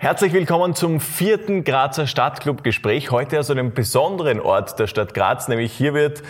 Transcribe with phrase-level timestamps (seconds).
[0.00, 3.10] Herzlich willkommen zum vierten Grazer Stadtclub-Gespräch.
[3.10, 6.22] Heute aus einem besonderen Ort der Stadt Graz, nämlich hier wird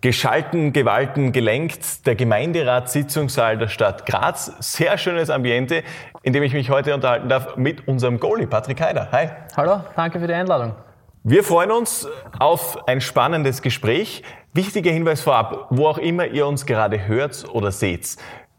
[0.00, 4.52] geschalten, gewalten, gelenkt der Gemeinderatssitzungssaal der Stadt Graz.
[4.60, 5.82] Sehr schönes Ambiente,
[6.22, 9.08] in dem ich mich heute unterhalten darf mit unserem Goalie Patrick Heider.
[9.10, 9.30] Hi.
[9.56, 10.76] Hallo, danke für die Einladung.
[11.24, 12.06] Wir freuen uns
[12.38, 14.22] auf ein spannendes Gespräch.
[14.52, 18.16] Wichtiger Hinweis vorab, wo auch immer ihr uns gerade hört oder seht.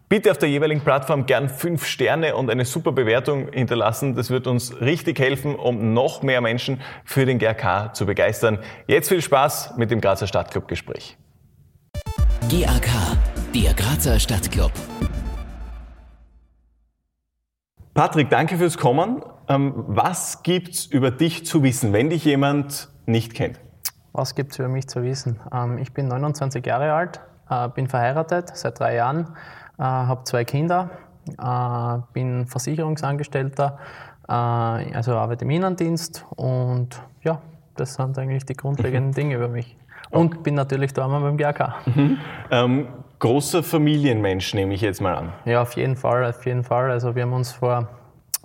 [0.09, 4.15] Bitte auf der jeweiligen Plattform gern fünf Sterne und eine super Bewertung hinterlassen.
[4.15, 8.57] Das wird uns richtig helfen, um noch mehr Menschen für den GRK zu begeistern.
[8.87, 11.15] Jetzt viel Spaß mit dem Grazer Stadtclub-Gespräch.
[12.49, 12.89] GAK,
[13.53, 14.71] der Grazer Stadtclub.
[17.93, 19.21] Patrick, danke fürs Kommen.
[19.47, 23.59] Ähm, was gibt's über dich zu wissen, wenn dich jemand nicht kennt?
[24.13, 25.39] Was gibt's über mich zu wissen?
[25.53, 29.35] Ähm, ich bin 29 Jahre alt, äh, bin verheiratet seit drei Jahren
[29.79, 30.89] äh, habe zwei Kinder,
[31.37, 33.79] äh, bin Versicherungsangestellter,
[34.27, 37.41] äh, also arbeite im Innendienst und ja,
[37.75, 39.77] das sind eigentlich die grundlegenden Dinge über mich.
[40.11, 41.75] Und bin natürlich da immer beim GRK.
[41.85, 42.17] Mhm.
[42.49, 42.87] Ähm,
[43.19, 45.33] großer Familienmensch nehme ich jetzt mal an.
[45.45, 46.89] Ja, auf jeden Fall, auf jeden Fall.
[46.89, 47.87] Also wir haben uns vor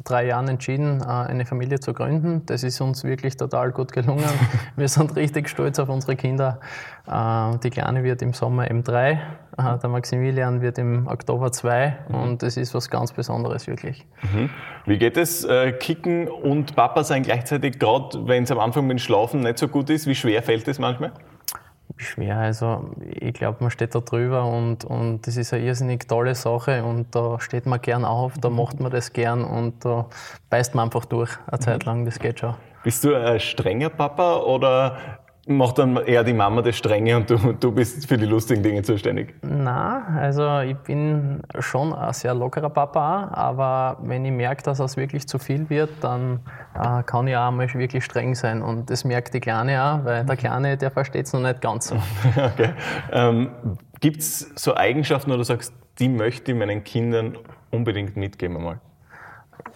[0.02, 2.42] drei Jahren entschieden, äh, eine Familie zu gründen.
[2.46, 4.24] Das ist uns wirklich total gut gelungen.
[4.76, 6.60] Wir sind richtig stolz auf unsere Kinder.
[7.06, 9.18] Äh, die Kleine wird im Sommer M3, äh,
[9.56, 12.14] der Maximilian wird im Oktober 2 mhm.
[12.14, 14.04] und das ist was ganz Besonderes wirklich.
[14.22, 14.50] Mhm.
[14.86, 15.46] Wie geht es,
[15.80, 19.68] Kicken und Papa sein gleichzeitig, gerade wenn es am Anfang mit dem Schlafen nicht so
[19.68, 20.06] gut ist?
[20.06, 21.12] Wie schwer fällt es manchmal?
[21.96, 22.38] Schwer.
[22.38, 26.84] Also ich glaube, man steht da drüber und, und das ist eine irrsinnig tolle Sache
[26.84, 28.56] und da steht man gern auf, da mhm.
[28.56, 30.06] macht man das gern und da
[30.50, 31.86] beißt man einfach durch eine Zeit mhm.
[31.86, 32.54] lang, das geht schon.
[32.82, 34.98] Bist du ein strenger Papa oder
[35.46, 38.82] macht dann eher die Mama das Strenge und du, du bist für die lustigen Dinge
[38.82, 39.34] zuständig?
[39.42, 44.96] Na, also ich bin schon ein sehr lockerer Papa, aber wenn ich merke, dass es
[44.96, 46.40] wirklich zu viel wird, dann
[46.74, 50.24] äh, kann ich auch mal wirklich streng sein und das merkt die Kleine auch, weil
[50.24, 51.96] der Kleine, der versteht es noch nicht ganz so.
[52.36, 52.70] okay.
[53.12, 53.50] Ähm,
[54.00, 57.38] Gibt es so Eigenschaften, wo du sagst, die möchte ich meinen Kindern
[57.70, 58.80] unbedingt mitgeben einmal?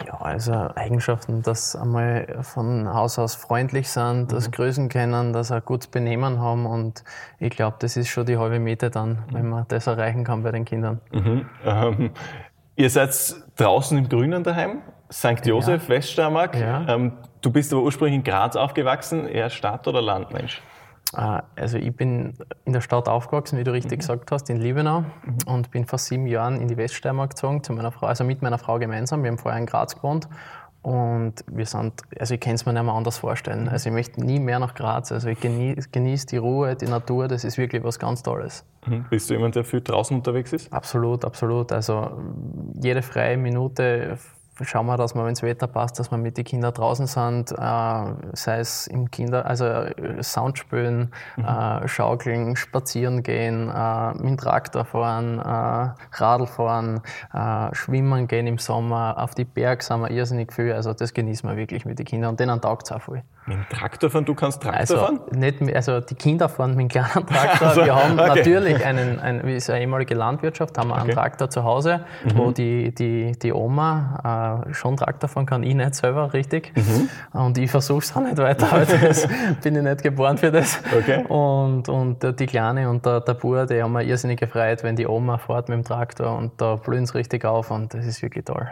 [0.06, 4.52] Ja, also Eigenschaften, dass einmal von Haus aus freundlich sind, das mhm.
[4.52, 7.04] Größen kennen, dass ein gutes Benehmen haben und
[7.38, 10.52] ich glaube, das ist schon die halbe Miete dann, wenn man das erreichen kann bei
[10.52, 11.00] den Kindern.
[11.12, 11.46] Mhm.
[11.64, 12.10] Ähm,
[12.76, 13.10] ihr seid
[13.56, 14.82] draußen im Grünen daheim,
[15.12, 15.44] St.
[15.44, 15.88] Josef, ja.
[15.88, 16.56] Weststeiermark.
[16.56, 16.86] Ja.
[16.88, 20.62] Ähm, du bist aber ursprünglich in Graz aufgewachsen, eher Stadt- oder Landmensch?
[21.16, 24.00] Äh, also ich bin in der Stadt aufgewachsen, wie du richtig mhm.
[24.00, 25.06] gesagt hast, in Liebenau mhm.
[25.46, 28.58] und bin vor sieben Jahren in die Weststeiermark gezogen, zu meiner Frau, also mit meiner
[28.58, 29.22] Frau gemeinsam.
[29.22, 30.28] Wir haben vorher in Graz gewohnt
[30.82, 33.64] und wir sind, also ich kann es mir nicht mehr anders vorstellen.
[33.64, 33.68] Mhm.
[33.68, 35.10] Also ich möchte nie mehr nach Graz.
[35.12, 38.64] Also ich genieße genieß die Ruhe, die Natur, das ist wirklich was ganz Tolles.
[38.86, 39.06] Mhm.
[39.10, 40.72] Bist du jemand, der viel draußen unterwegs ist?
[40.72, 41.72] Absolut, absolut.
[41.72, 42.22] Also
[42.80, 44.18] jede freie Minute
[44.64, 47.52] schauen wir, dass wir, wenn das Wetter passt, dass wir mit den Kindern draußen sind,
[47.52, 47.54] äh,
[48.32, 51.44] sei es im Kinder, also äh, Sound spielen, mhm.
[51.44, 57.00] äh, schaukeln, spazieren gehen, äh, mit dem Traktor fahren, äh, Radl fahren,
[57.32, 61.48] äh, schwimmen gehen im Sommer, auf die Berge sind wir irrsinnig viel, also das genießen
[61.48, 63.22] wir wirklich mit den Kindern und denen taugt es auch viel.
[63.46, 64.24] Mit dem Traktor fahren?
[64.24, 65.20] Du kannst Traktor also, fahren?
[65.32, 67.68] Nicht, also die Kinder fahren mit einem kleinen Traktor.
[67.68, 68.28] Also, wir haben okay.
[68.28, 71.02] natürlich einen, ein, wie ist eine ehemalige Landwirtschaft, haben wir okay.
[71.02, 72.38] einen Traktor zu Hause, mhm.
[72.38, 76.72] wo die, die, die Oma äh, schon Traktor fahren kann, ich nicht selber richtig.
[76.76, 77.08] Mhm.
[77.38, 79.28] Und ich versuche es auch nicht weiter, weil das
[79.62, 80.80] bin ich nicht geboren für das.
[80.96, 81.24] Okay.
[81.26, 85.06] Und, und die Kleine und der, der Bub, die haben mir irrsinnig gefreut, wenn die
[85.06, 88.44] Oma fährt mit dem Traktor und da blühen sie richtig auf und das ist wirklich
[88.44, 88.68] toll.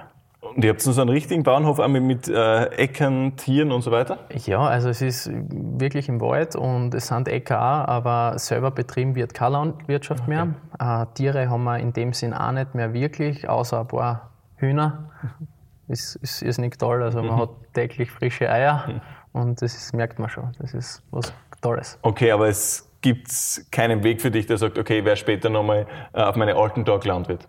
[0.55, 4.19] Und ihr habt so einen richtigen Bauernhof mit, mit äh, Äckern, Tieren und so weiter?
[4.47, 9.15] Ja, also es ist wirklich im Wald und es sind Äcker auch, aber selber betrieben
[9.15, 10.47] wird keine Landwirtschaft okay.
[10.79, 11.03] mehr.
[11.03, 15.11] Äh, Tiere haben wir in dem Sinn auch nicht mehr wirklich, außer ein paar Hühner.
[15.89, 17.03] Ist, ist, ist nicht toll.
[17.03, 17.41] Also man mhm.
[17.43, 19.01] hat täglich frische Eier mhm.
[19.33, 20.53] und das ist, merkt man schon.
[20.59, 21.99] Das ist was Tolles.
[22.03, 23.29] Okay, aber es gibt
[23.71, 27.05] keinen Weg für dich, der sagt, okay, wer später nochmal äh, auf meine alten Tag
[27.05, 27.47] Landwirt?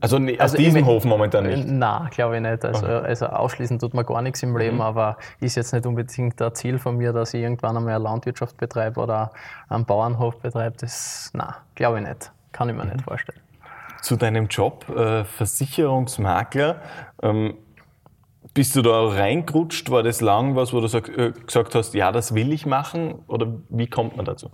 [0.00, 1.66] Also, also auf diesem Hof momentan nicht?
[1.66, 2.64] Nein, glaube ich nicht.
[2.64, 3.06] Also, okay.
[3.06, 4.82] also ausschließen tut man gar nichts im Leben, mhm.
[4.82, 8.56] aber ist jetzt nicht unbedingt ein Ziel von mir, dass ich irgendwann einmal eine Landwirtschaft
[8.58, 9.32] betreibe oder
[9.68, 10.76] einen Bauernhof betreibe.
[10.78, 12.30] Das, nein, glaube ich nicht.
[12.52, 12.92] Kann ich mir mhm.
[12.92, 13.40] nicht vorstellen.
[14.06, 16.80] Zu deinem Job, äh, Versicherungsmakler,
[17.24, 17.54] ähm,
[18.54, 19.90] bist du da reingerutscht?
[19.90, 23.16] War das lang was, wo du äh, gesagt hast, ja, das will ich machen?
[23.26, 24.50] Oder wie kommt man dazu?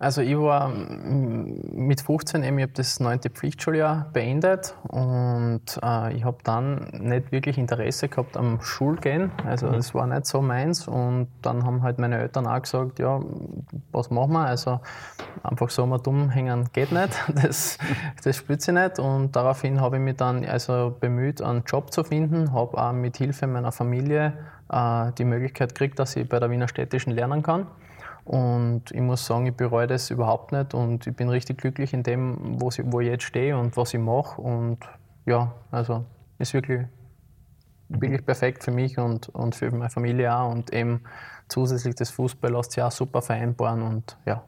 [0.00, 6.24] Also ich war mit 15 eben, ich habe das neunte Pflichtschuljahr beendet und äh, ich
[6.24, 9.30] habe dann nicht wirklich Interesse gehabt am Schulgehen.
[9.46, 9.72] Also mhm.
[9.74, 13.20] das war nicht so meins und dann haben halt meine Eltern auch gesagt, ja,
[13.92, 14.46] was machen wir?
[14.46, 14.80] Also
[15.42, 17.76] einfach so mal dumm hängen geht nicht, das,
[18.24, 22.04] das spielt sich nicht und daraufhin habe ich mich dann also bemüht, einen Job zu
[22.04, 24.32] finden, habe auch mit Hilfe meiner Familie
[24.72, 27.66] äh, die Möglichkeit gekriegt, dass ich bei der Wiener Städtischen lernen kann.
[28.24, 32.02] Und ich muss sagen, ich bereue das überhaupt nicht und ich bin richtig glücklich in
[32.02, 34.40] dem, wo ich, jetzt stehe und was ich mache.
[34.40, 34.78] Und
[35.26, 36.04] ja, also
[36.38, 36.86] ist wirklich,
[37.88, 40.50] wirklich perfekt für mich und, und für meine Familie auch.
[40.50, 41.02] Und eben
[41.48, 44.44] zusätzlich das Fußball lässt sich auch super vereinbaren und ja.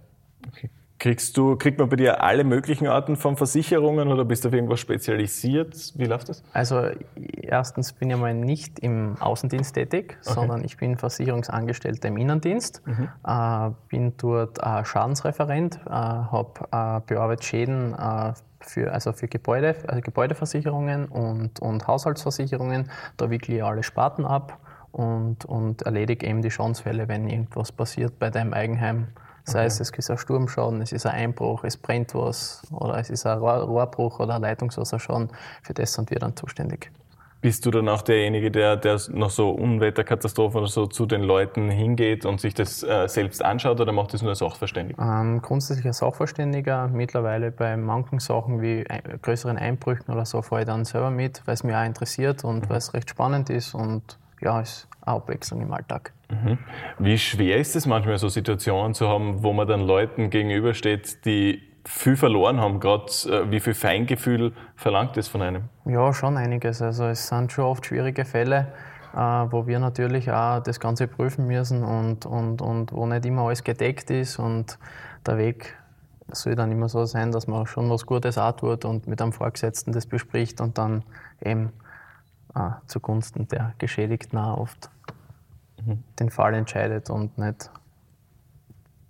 [0.49, 0.71] Okay.
[1.03, 4.55] Kriegst du, kriegt man bei dir alle möglichen Arten von Versicherungen oder bist du auf
[4.55, 5.95] irgendwas spezialisiert?
[5.97, 6.45] Wie läuft das?
[6.53, 10.35] Also erstens bin ich mal nicht im Außendienst tätig, okay.
[10.35, 13.09] sondern ich bin Versicherungsangestellter im Innendienst, mhm.
[13.27, 19.75] äh, bin dort äh, Schadensreferent, äh, habe äh, bearbeitet Schäden äh, für, also für Gebäude,
[19.89, 22.93] also Gebäudeversicherungen und, und Haushaltsversicherungen.
[23.17, 24.61] Da wickle ich alle Sparten ab
[24.93, 29.09] und, und erledige eben die Schadensfälle, wenn irgendwas passiert bei deinem Eigenheim
[29.45, 29.67] Sei okay.
[29.67, 33.27] es, es ist ein Sturmschaden, es ist ein Einbruch, es brennt was oder es ist
[33.27, 35.31] ein Rohrbruch oder ein Leitungswasserschaden.
[35.63, 36.91] Für das sind wir dann zuständig.
[37.43, 41.71] Bist du dann auch derjenige, der, der nach so Unwetterkatastrophen oder so zu den Leuten
[41.71, 45.03] hingeht und sich das äh, selbst anschaut oder macht das nur ein Sachverständiger?
[45.03, 46.87] Ähm, grundsätzlich ein Sachverständiger.
[46.87, 48.85] Mittlerweile bei manchen Sachen wie
[49.23, 52.67] größeren Einbrüchen oder so fahre ich dann selber mit, weil es mich auch interessiert und
[52.67, 52.71] mhm.
[52.71, 56.13] weil es recht spannend ist und ja, ist eine Abwechslung im Alltag.
[56.31, 56.59] Mhm.
[56.99, 61.63] Wie schwer ist es manchmal, so Situationen zu haben, wo man dann Leuten gegenübersteht, die
[61.85, 65.65] viel verloren haben, gerade äh, wie viel Feingefühl verlangt es von einem?
[65.85, 66.81] Ja, schon einiges.
[66.81, 68.69] Also es sind schon oft schwierige Fälle,
[69.15, 73.43] äh, wo wir natürlich auch das Ganze prüfen müssen und, und, und wo nicht immer
[73.43, 74.79] alles gedeckt ist und
[75.27, 75.77] der Weg
[76.31, 79.33] soll dann immer so sein, dass man schon was Gutes auch tut und mit einem
[79.33, 81.03] Vorgesetzten das bespricht und dann
[81.45, 81.73] eben
[82.55, 84.91] äh, zugunsten der Geschädigten auch oft
[85.85, 86.03] mhm.
[86.19, 87.71] den Fall entscheidet und nicht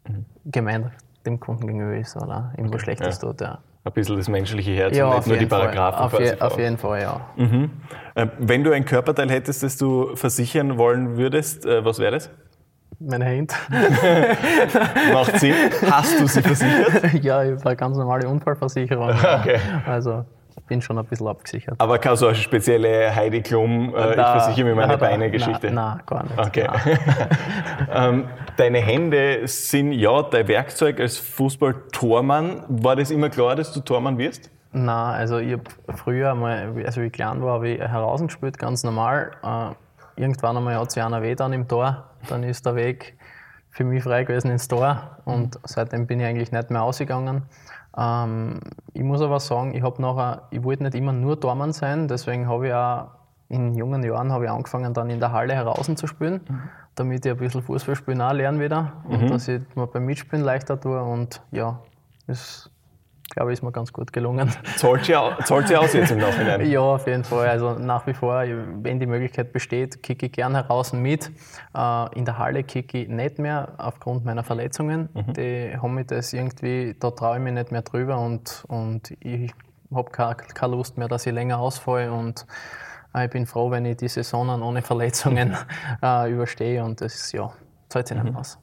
[0.09, 0.25] mhm.
[0.44, 0.91] gemein
[1.25, 2.85] dem Kunden gegenüber ist oder irgendwo okay.
[2.85, 3.29] Schlechtes ja.
[3.29, 3.41] tut.
[3.41, 3.59] Ja.
[3.85, 6.00] Ein bisschen das menschliche Herz ja, und nicht nur die Paragraphen.
[6.00, 7.21] Auf, je, auf, jeden Fall, ja.
[7.37, 7.71] Mhm.
[8.15, 12.31] Äh, wenn du ein Körperteil hättest, das du versichern wollen würdest, äh, was wäre das?
[13.00, 13.53] Meine Hand.
[15.12, 15.55] Macht Sinn.
[15.91, 17.15] Hast du sie versichert?
[17.25, 19.11] ja, ich habe eine ganz normale Unfallversicherung.
[19.41, 19.59] Okay.
[19.87, 20.25] Also
[20.67, 21.75] bin schon ein bisschen abgesichert.
[21.79, 25.71] Aber keine so eine spezielle Heidi Klum, äh, da, ich versichere mir meine Beine-Geschichte?
[25.71, 26.39] Nein, gar nicht.
[26.39, 26.69] Okay.
[27.93, 32.65] ähm, deine Hände sind ja dein Werkzeug als Fußball-Tormann.
[32.69, 34.51] War das immer klar, dass du Tormann wirst?
[34.73, 35.65] Nein, also ich habe
[35.97, 39.33] früher mal, also wie ich klein war, habe ich herausgespielt, ganz normal.
[39.43, 43.17] Äh, irgendwann einmal hat sich einer weh dann im Tor, dann ist der Weg
[43.71, 47.43] für mich frei gewesen ins Tor und seitdem bin ich eigentlich nicht mehr ausgegangen.
[47.97, 48.61] Ähm,
[48.94, 52.69] ich muss aber sagen, ich nachher, ich wollte nicht immer nur Tormann sein, deswegen habe
[52.69, 53.09] ich auch
[53.49, 56.61] in jungen Jahren habe ich angefangen, dann in der Halle heraus zu spielen, mhm.
[56.94, 59.29] damit ich ein bisschen Fußballspielen auch lernen wieder und mhm.
[59.29, 61.79] dass ich mir beim Mitspielen leichter tue und ja,
[62.27, 62.71] das
[63.32, 64.50] glaube ich, ist mir ganz gut gelungen.
[64.76, 65.14] Zahlt sie,
[65.44, 66.64] zahlt sie aus jetzt im Nachhinein?
[66.70, 67.49] ja, auf jeden Fall.
[67.49, 68.43] Also nach wie vor,
[68.82, 71.31] wenn die Möglichkeit besteht, kicke ich gern heraus mit.
[71.75, 75.08] Äh, in der Halle kicke ich nicht mehr aufgrund meiner Verletzungen.
[75.14, 75.32] Mhm.
[75.34, 79.52] Die haben mich das irgendwie, da traue ich mich nicht mehr drüber und, und ich
[79.94, 82.46] habe keine, Lust mehr, dass ich länger ausfalle und
[83.14, 85.56] äh, ich bin froh, wenn ich die Saisonen ohne Verletzungen
[86.02, 87.52] äh, überstehe und das ist, ja,
[87.88, 88.37] zahlt sich nicht mhm.
[88.37, 88.58] aus.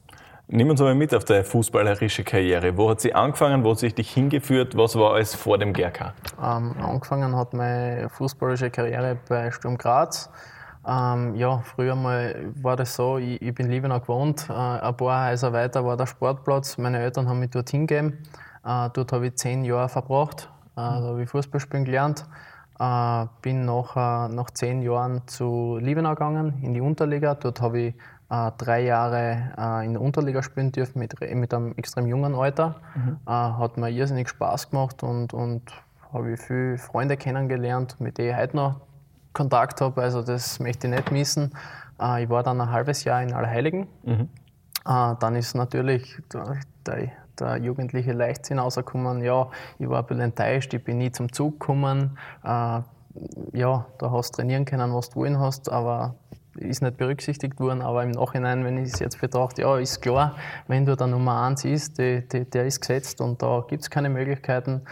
[0.52, 2.76] Nimm uns mal mit auf deine fußballerische Karriere.
[2.76, 3.62] Wo hat sie angefangen?
[3.62, 4.76] Wo hat sie dich hingeführt?
[4.76, 6.12] Was war alles vor dem GRK?
[6.42, 10.28] Ähm, angefangen hat meine fußballerische Karriere bei Sturm Graz.
[10.84, 14.48] Ähm, ja, früher mal war das so, ich, ich bin Liebenau gewohnt.
[14.50, 16.78] Äh, ein paar Häuser weiter war der Sportplatz.
[16.78, 18.18] Meine Eltern haben mich dort hingegeben.
[18.64, 20.50] Äh, dort habe ich zehn Jahre verbracht.
[20.72, 22.24] Äh, da habe ich Fußball spielen gelernt.
[22.80, 27.36] Äh, bin nachher, nach zehn Jahren zu Liebenau gegangen, in die Unterliga.
[27.36, 27.94] Dort habe ich
[28.30, 32.76] drei Jahre äh, in der Unterliga spielen dürfen mit, mit einem extrem jungen Alter.
[32.94, 33.18] Mhm.
[33.26, 35.62] Äh, hat mir irrsinnig Spaß gemacht und, und
[36.12, 38.80] habe ich viele Freunde kennengelernt, mit denen ich heute noch
[39.32, 40.02] Kontakt habe.
[40.02, 41.52] Also das möchte ich nicht missen.
[42.00, 43.86] Äh, ich war dann ein halbes Jahr in Allerheiligen.
[44.04, 44.28] Mhm.
[44.86, 49.22] Äh, dann ist natürlich der, der, jugendliche Leichtsinn rausgekommen.
[49.22, 52.18] Ja, ich war ein bisschen enttäuscht, ich bin nie zum Zug gekommen.
[52.44, 52.80] Äh,
[53.52, 56.14] ja, da hast du trainieren können, was du wollen hast, aber
[56.56, 60.36] ist nicht berücksichtigt worden, aber im Nachhinein, wenn ich es jetzt betrachte, ja, ist klar,
[60.66, 63.90] wenn du der Nummer 1 ist, die, die, der ist gesetzt und da gibt es
[63.90, 64.82] keine Möglichkeiten.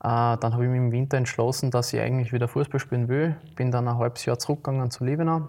[0.00, 3.36] Äh, dann habe ich mich im Winter entschlossen, dass ich eigentlich wieder Fußball spielen will.
[3.54, 5.48] Bin dann ein halbes Jahr zurückgegangen zu Liebenau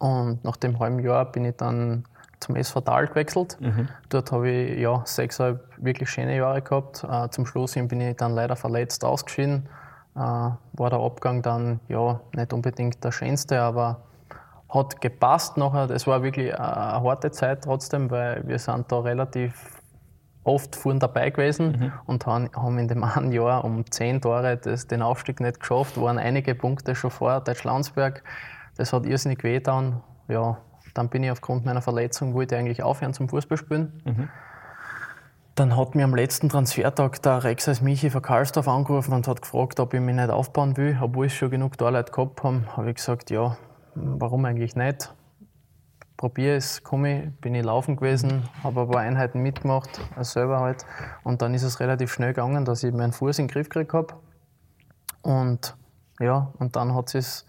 [0.00, 2.04] und nach dem halben Jahr bin ich dann
[2.40, 3.58] zum SV Tal gewechselt.
[3.60, 3.88] Mhm.
[4.08, 7.04] Dort habe ich ja, sechseinhalb wirklich schöne Jahre gehabt.
[7.04, 9.68] Äh, zum Schluss bin ich dann leider verletzt ausgeschieden.
[10.16, 10.58] Äh, war
[10.90, 14.00] der Abgang dann ja, nicht unbedingt der schönste, aber
[14.70, 15.86] hat gepasst nachher.
[15.86, 19.80] Das war wirklich eine harte Zeit trotzdem, weil wir sind da relativ
[20.44, 21.92] oft vorn dabei gewesen mhm.
[22.06, 26.18] und haben in dem einen Jahr um zehn Tore das, den Aufstieg nicht geschafft, waren
[26.18, 28.22] einige Punkte schon vor Deutschlandsberg.
[28.76, 30.02] Das hat irrsinnig wehgetan.
[30.28, 30.58] Ja,
[30.94, 34.02] dann bin ich aufgrund meiner Verletzung, wollte eigentlich aufhören zum Fußballspielen.
[34.04, 34.28] Mhm.
[35.56, 39.42] Dann hat mir am letzten Transfertag der Rex als Michi von Karlsdorf angerufen und hat
[39.42, 42.62] gefragt, ob ich mich nicht aufbauen will, obwohl ich schon genug Torleute gehabt habe.
[42.76, 43.58] Habe ich gesagt, ja,
[43.94, 45.14] warum eigentlich nicht?
[46.16, 50.84] Probiere es, komme ich, bin ich laufen gewesen, habe ein paar Einheiten mitgemacht, selber halt.
[51.24, 53.94] Und dann ist es relativ schnell gegangen, dass ich meinen Fuß in den Griff gekriegt
[53.94, 54.14] habe.
[55.22, 55.76] Und
[56.20, 57.46] ja, und dann hat es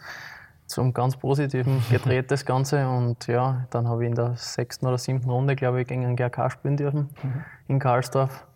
[0.67, 2.87] zum ganz Positiven gedreht, das Ganze.
[2.87, 6.15] Und ja, dann habe ich in der sechsten oder siebten Runde, glaube ich, gegen einen
[6.15, 7.43] GRK spielen dürfen mhm.
[7.67, 8.47] in Karlsdorf.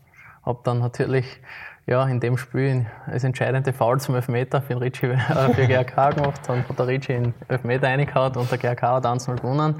[0.43, 1.41] Habe dann natürlich
[1.87, 6.11] ja, in dem Spiel das entscheidende Foul zum Elfmeter für den Ritchie äh, für GRK
[6.11, 6.41] gemacht.
[6.47, 9.75] Dann hat der Ritchie in Elfmeter reingehauen und der GRK hat 1-0 gewonnen.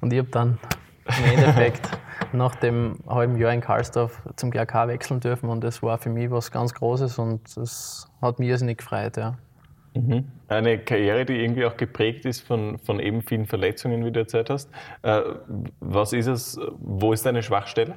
[0.00, 0.58] Und ich habe dann
[1.06, 1.88] im Endeffekt
[2.32, 6.30] nach dem halben Jahr in Karlsdorf zum GRK wechseln dürfen und das war für mich
[6.30, 9.16] was ganz Großes und das hat mich irrsinnig gefreut.
[9.16, 9.38] Ja.
[9.94, 10.26] Mhm.
[10.48, 14.50] Eine Karriere, die irgendwie auch geprägt ist von, von eben vielen Verletzungen, wie du erzählt
[14.50, 14.70] hast.
[15.02, 15.22] Äh,
[15.80, 17.94] was ist es, wo ist deine Schwachstelle?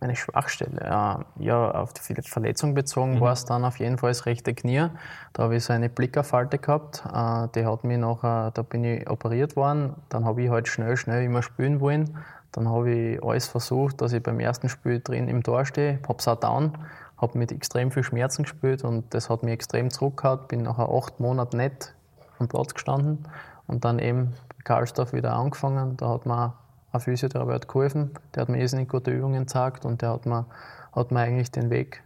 [0.00, 3.20] Meine Schwachstelle, ja, auf die Verletzung bezogen mhm.
[3.20, 4.88] war es dann auf jeden Fall das rechte Knie.
[5.32, 9.08] Da habe ich so eine Blickerfalte gehabt, äh, die hat mich nachher, da bin ich
[9.08, 9.94] operiert worden.
[10.10, 12.18] Dann habe ich halt schnell, schnell immer spielen wollen.
[12.52, 16.18] Dann habe ich alles versucht, dass ich beim ersten Spiel drin im Tor stehe, habe
[16.18, 16.72] es auch down
[17.18, 20.40] habe mit extrem viel Schmerzen gespürt und das hat mich extrem zurückgehauen.
[20.48, 21.94] Bin nachher acht Monate nicht
[22.38, 23.26] am Platz gestanden
[23.66, 24.34] und dann eben
[24.64, 25.96] Karlsdorf wieder angefangen.
[25.96, 26.54] Da hat mir
[26.92, 30.46] ein Physiotherapeut geholfen, der hat mir irrsinnig gute Übungen gezeigt und der hat mir,
[30.92, 32.02] hat mir eigentlich den Weg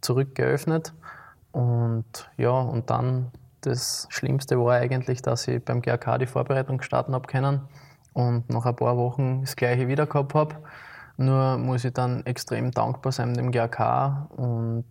[0.00, 0.92] zurück geöffnet.
[1.52, 7.14] Und ja, und dann das Schlimmste war eigentlich, dass ich beim GRK die Vorbereitung gestartet
[7.14, 7.60] habe können
[8.12, 10.56] und nach ein paar Wochen das gleiche wieder gehabt habe.
[11.16, 14.86] Nur muss ich dann extrem dankbar sein dem GAK und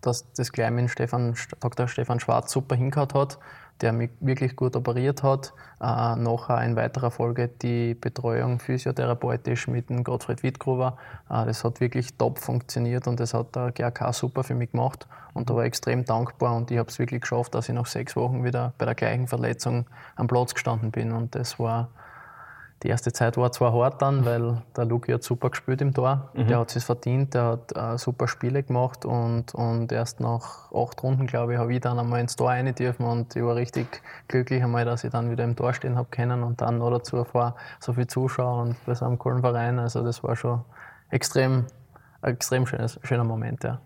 [0.00, 1.88] dass das gleich mit Stefan, Dr.
[1.88, 3.38] Stefan Schwarz super hingehauen hat,
[3.80, 5.52] der mich wirklich gut operiert hat.
[5.80, 10.98] Äh, nachher in weiterer Folge die Betreuung physiotherapeutisch mit dem Gottfried Wittgruber.
[11.28, 15.06] Äh, das hat wirklich top funktioniert und das hat der GAK super für mich gemacht.
[15.32, 17.86] Und da war ich extrem dankbar und ich habe es wirklich geschafft, dass ich nach
[17.86, 21.12] sechs Wochen wieder bei der gleichen Verletzung am Platz gestanden bin.
[21.12, 21.88] Und das war
[22.82, 26.30] die erste Zeit war zwar hart dann, weil der Luki hat super gespielt im Tor.
[26.32, 26.46] Mhm.
[26.46, 31.02] Der hat es verdient, der hat äh, super Spiele gemacht und, und erst nach acht
[31.02, 34.00] Runden, glaube ich, habe ich dann einmal ins Tor rein dürfen und ich war richtig
[34.28, 37.22] glücklich einmal, dass ich dann wieder im Tor stehen habe können und dann noch dazu
[37.24, 39.78] vor so viel Zuschauer und bei so einem coolen Verein.
[39.78, 40.64] Also das war schon
[41.10, 41.66] extrem,
[42.22, 43.80] ein extrem schönes, schöner Moment, ja.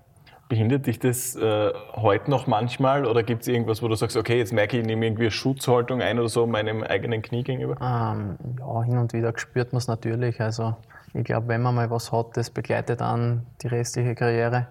[0.49, 4.39] Behindert dich das äh, heute noch manchmal oder gibt es irgendwas, wo du sagst, okay,
[4.39, 7.77] jetzt merke ich, ich nehme irgendwie eine Schutzhaltung ein oder so meinem eigenen Knie gegenüber?
[7.81, 10.41] Ähm, ja, hin und wieder spürt man es natürlich.
[10.41, 10.77] Also
[11.15, 14.67] ich glaube, wenn man mal was hat, das begleitet dann die restliche Karriere.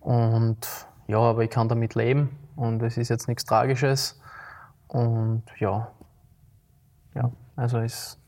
[0.00, 0.58] Und
[1.06, 4.20] ja, aber ich kann damit leben und es ist jetzt nichts Tragisches.
[4.88, 5.90] Und ja,
[7.14, 8.18] ja, also ist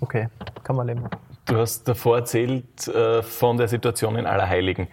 [0.00, 0.28] okay,
[0.62, 1.08] kann man leben.
[1.46, 4.88] Du hast davor erzählt äh, von der Situation in Allerheiligen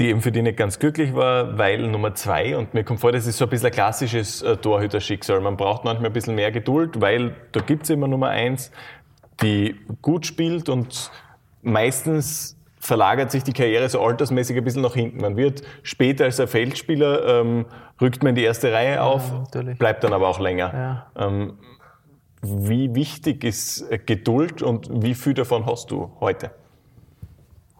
[0.00, 3.12] die eben für die nicht ganz glücklich war, weil Nummer zwei, und mir kommt vor,
[3.12, 5.40] das ist so ein bisschen ein klassisches äh, Torhüterschicksal.
[5.40, 8.72] Man braucht manchmal ein bisschen mehr Geduld, weil da gibt es immer Nummer eins,
[9.42, 11.10] die gut spielt und
[11.60, 15.20] meistens verlagert sich die Karriere so altersmäßig ein bisschen nach hinten.
[15.20, 17.66] Man wird später als ein Feldspieler, ähm,
[18.00, 21.06] rückt man in die erste Reihe auf, ja, bleibt dann aber auch länger.
[21.16, 21.28] Ja.
[21.28, 21.58] Ähm,
[22.42, 26.52] wie wichtig ist Geduld und wie viel davon hast du heute?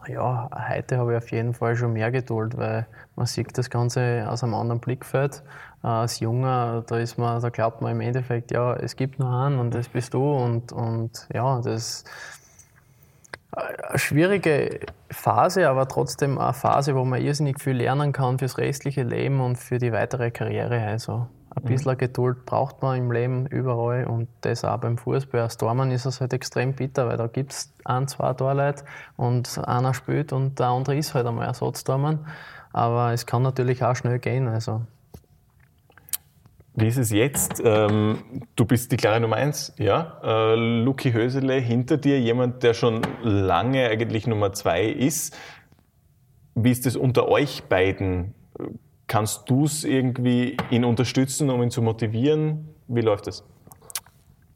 [0.07, 4.25] Ja, heute habe ich auf jeden Fall schon mehr Geduld, weil man sieht das Ganze
[4.27, 5.43] aus einem anderen Blickfeld.
[5.83, 9.29] Äh, als Junger, da ist man, da glaubt man im Endeffekt, ja, es gibt nur
[9.29, 12.09] einen und das bist du und, und ja, das ist
[13.51, 14.79] eine schwierige
[15.09, 19.57] Phase, aber trotzdem eine Phase, wo man irrsinnig viel lernen kann fürs restliche Leben und
[19.57, 20.81] für die weitere Karriere.
[20.81, 21.97] Also ein bisschen mhm.
[21.97, 25.41] Geduld braucht man im Leben überall und das auch beim Fußball.
[25.41, 28.85] Als Tormann ist es halt extrem bitter, weil da gibt es ein, zwei Torleute
[29.17, 32.25] und einer spielt und der andere ist halt einmal Ersatztormann.
[32.71, 34.47] Aber es kann natürlich auch schnell gehen.
[34.47, 34.81] Also.
[36.73, 37.61] Wie ist es jetzt?
[37.65, 38.19] Ähm,
[38.55, 40.21] du bist die klare Nummer eins, ja.
[40.23, 45.37] Äh, Luki Hösele hinter dir, jemand, der schon lange eigentlich Nummer zwei ist.
[46.55, 48.35] Wie ist es unter euch beiden?
[49.11, 52.69] Kannst du es irgendwie ihn unterstützen, um ihn zu motivieren?
[52.87, 53.43] Wie läuft es?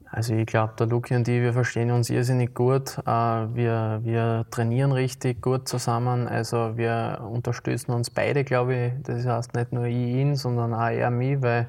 [0.06, 3.00] Also ich glaube, der Luki und ich, wir verstehen uns irrsinnig gut.
[3.00, 6.30] Äh, wir, wir trainieren richtig gut zusammen.
[6.30, 9.04] Also wir unterstützen uns beide, glaube ich.
[9.04, 11.68] Das heißt nicht nur ich ihn, sondern auch er mich, weil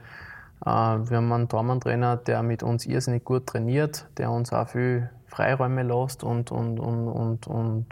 [0.65, 5.11] äh, wir haben einen Tormann-Trainer, der mit uns irrsinnig gut trainiert, der uns auch viel
[5.27, 7.87] Freiräume lässt und, und, und, und, und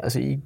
[0.00, 0.38] also ich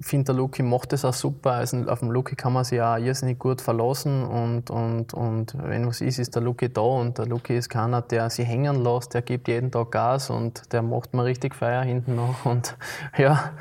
[0.00, 1.52] finde, der Luki macht das auch super.
[1.52, 5.86] Also auf dem Luki kann man sich auch irrsinnig gut verlassen und, und, und wenn
[5.86, 9.14] was ist, ist der Luki da und der Luki ist keiner, der sich hängen lässt,
[9.14, 12.76] der gibt jeden Tag Gas und der macht mir richtig Feier hinten noch und
[13.18, 13.52] ja.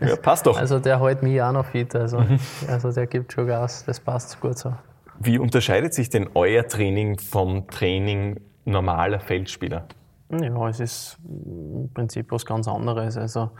[0.00, 0.58] Ja, passt doch.
[0.58, 2.38] Also der hält mich auch noch fit, also, mhm.
[2.68, 4.72] also der gibt schon Gas, das passt gut so.
[5.18, 9.86] Wie unterscheidet sich denn euer Training vom Training normaler Feldspieler?
[10.30, 13.16] Ja, es ist im Prinzip was ganz anderes.
[13.16, 13.50] Also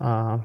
[0.00, 0.38] äh,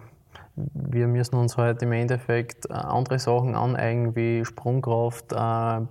[0.73, 5.81] wir müssen uns halt im Endeffekt äh, andere Sachen aneignen, wie Sprungkraft, äh,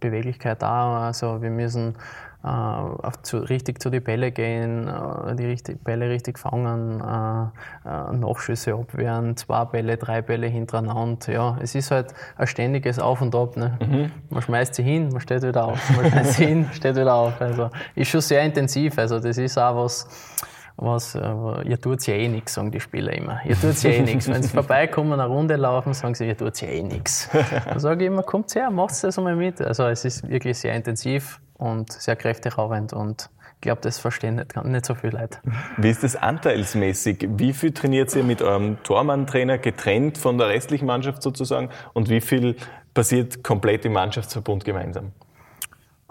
[0.00, 0.96] Beweglichkeit auch.
[0.96, 1.94] Also wir müssen
[3.22, 4.90] zu, richtig zu den Bälle gehen,
[5.38, 11.32] die richtig, Bälle richtig fangen, Nachschüsse abwehren, zwei Bälle, drei Bälle hintereinander.
[11.32, 13.56] Ja, es ist halt ein ständiges Auf und Ab.
[13.56, 13.78] Ne?
[13.80, 14.10] Mhm.
[14.28, 15.96] Man schmeißt sie hin, man steht wieder auf.
[15.96, 17.40] Man schmeißt sie hin, steht wieder auf.
[17.40, 18.98] Also ist schon sehr intensiv.
[18.98, 20.08] Also das ist auch was
[20.76, 21.20] was, äh,
[21.64, 23.40] ihr tut ja eh nichts, sagen die Spieler immer.
[23.44, 24.28] Ihr tut ja eh nichts.
[24.28, 27.28] Wenn sie vorbeikommen, eine Runde laufen, sagen sie, ihr tut ja eh nichts.
[27.64, 29.60] Dann sage ich immer, kommt her, macht das einmal mit.
[29.60, 33.30] Also es ist wirklich sehr intensiv und sehr kräfteraubend und
[33.62, 35.38] ich glaube, das verstehen nicht, nicht so viele Leute.
[35.76, 37.28] Wie ist das anteilsmäßig?
[37.36, 42.20] Wie viel trainiert ihr mit eurem Tormann-Trainer getrennt von der restlichen Mannschaft sozusagen und wie
[42.20, 42.56] viel
[42.92, 45.12] passiert komplett im Mannschaftsverbund gemeinsam?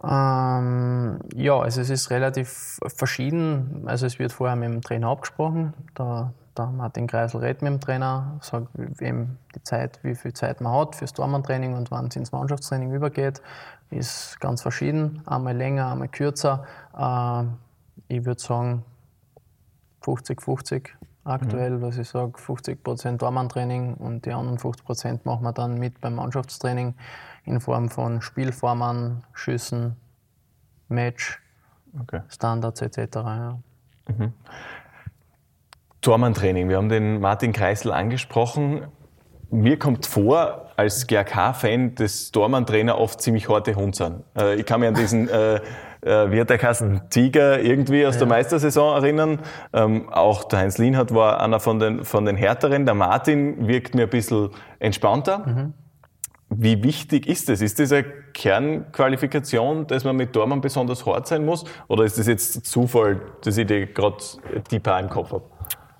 [0.03, 3.83] Ähm, ja, also es ist relativ verschieden.
[3.85, 5.73] Also es wird vorher mit dem Trainer abgesprochen.
[5.93, 10.59] Da, der Martin Kreisel redet mit dem Trainer, sagt wem die Zeit, wie viel Zeit
[10.59, 13.41] man hat fürs Tormann-Training und wann es ins Mannschaftstraining übergeht.
[13.89, 15.21] Ist ganz verschieden.
[15.25, 16.65] Einmal länger, einmal kürzer.
[16.97, 17.43] Äh,
[18.07, 18.83] ich würde sagen
[20.03, 20.89] 50-50
[21.23, 21.81] aktuell, mhm.
[21.81, 26.01] was ich sage, 50 Prozent Tormann-Training und die anderen 50 Prozent machen wir dann mit
[26.01, 26.95] beim Mannschaftstraining
[27.43, 29.95] in Form von Spielformen, Schüssen,
[30.87, 31.39] Match,
[31.99, 32.21] okay.
[32.29, 33.15] Standards etc.
[33.15, 33.59] Ja.
[34.07, 34.33] Mhm.
[36.01, 38.87] Tormann-Training, wir haben den Martin Kreisel angesprochen.
[39.51, 44.23] Mir kommt vor, als GRK-Fan, dass Tormann-Trainer oft ziemlich harte Hund sind.
[44.35, 45.55] Äh, ich kann mich an diesen, äh,
[46.01, 48.19] äh, wie hat der Kassen, Tiger irgendwie aus ja.
[48.19, 49.39] der Meistersaison erinnern.
[49.73, 52.85] Ähm, auch der Heinz Lienhardt war einer von den, von den härteren.
[52.85, 54.49] Der Martin wirkt mir ein bisschen
[54.79, 55.39] entspannter.
[55.39, 55.73] Mhm.
[56.53, 57.61] Wie wichtig ist das?
[57.61, 61.63] Ist das eine Kernqualifikation, dass man mit Dormann besonders hart sein muss?
[61.87, 64.17] Oder ist das jetzt Zufall, dass ich die gerade
[64.67, 65.45] tiefer im Kopf habe?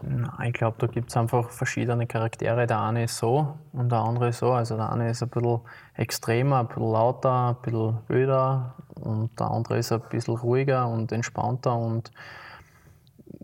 [0.01, 2.67] Nein, ich glaube, da gibt es einfach verschiedene Charaktere.
[2.67, 4.51] Der eine ist so und der andere ist so.
[4.51, 5.61] Also der eine ist ein bisschen
[5.95, 11.13] extremer, ein bisschen lauter, ein bisschen öder und der andere ist ein bisschen ruhiger und
[11.13, 12.11] entspannter und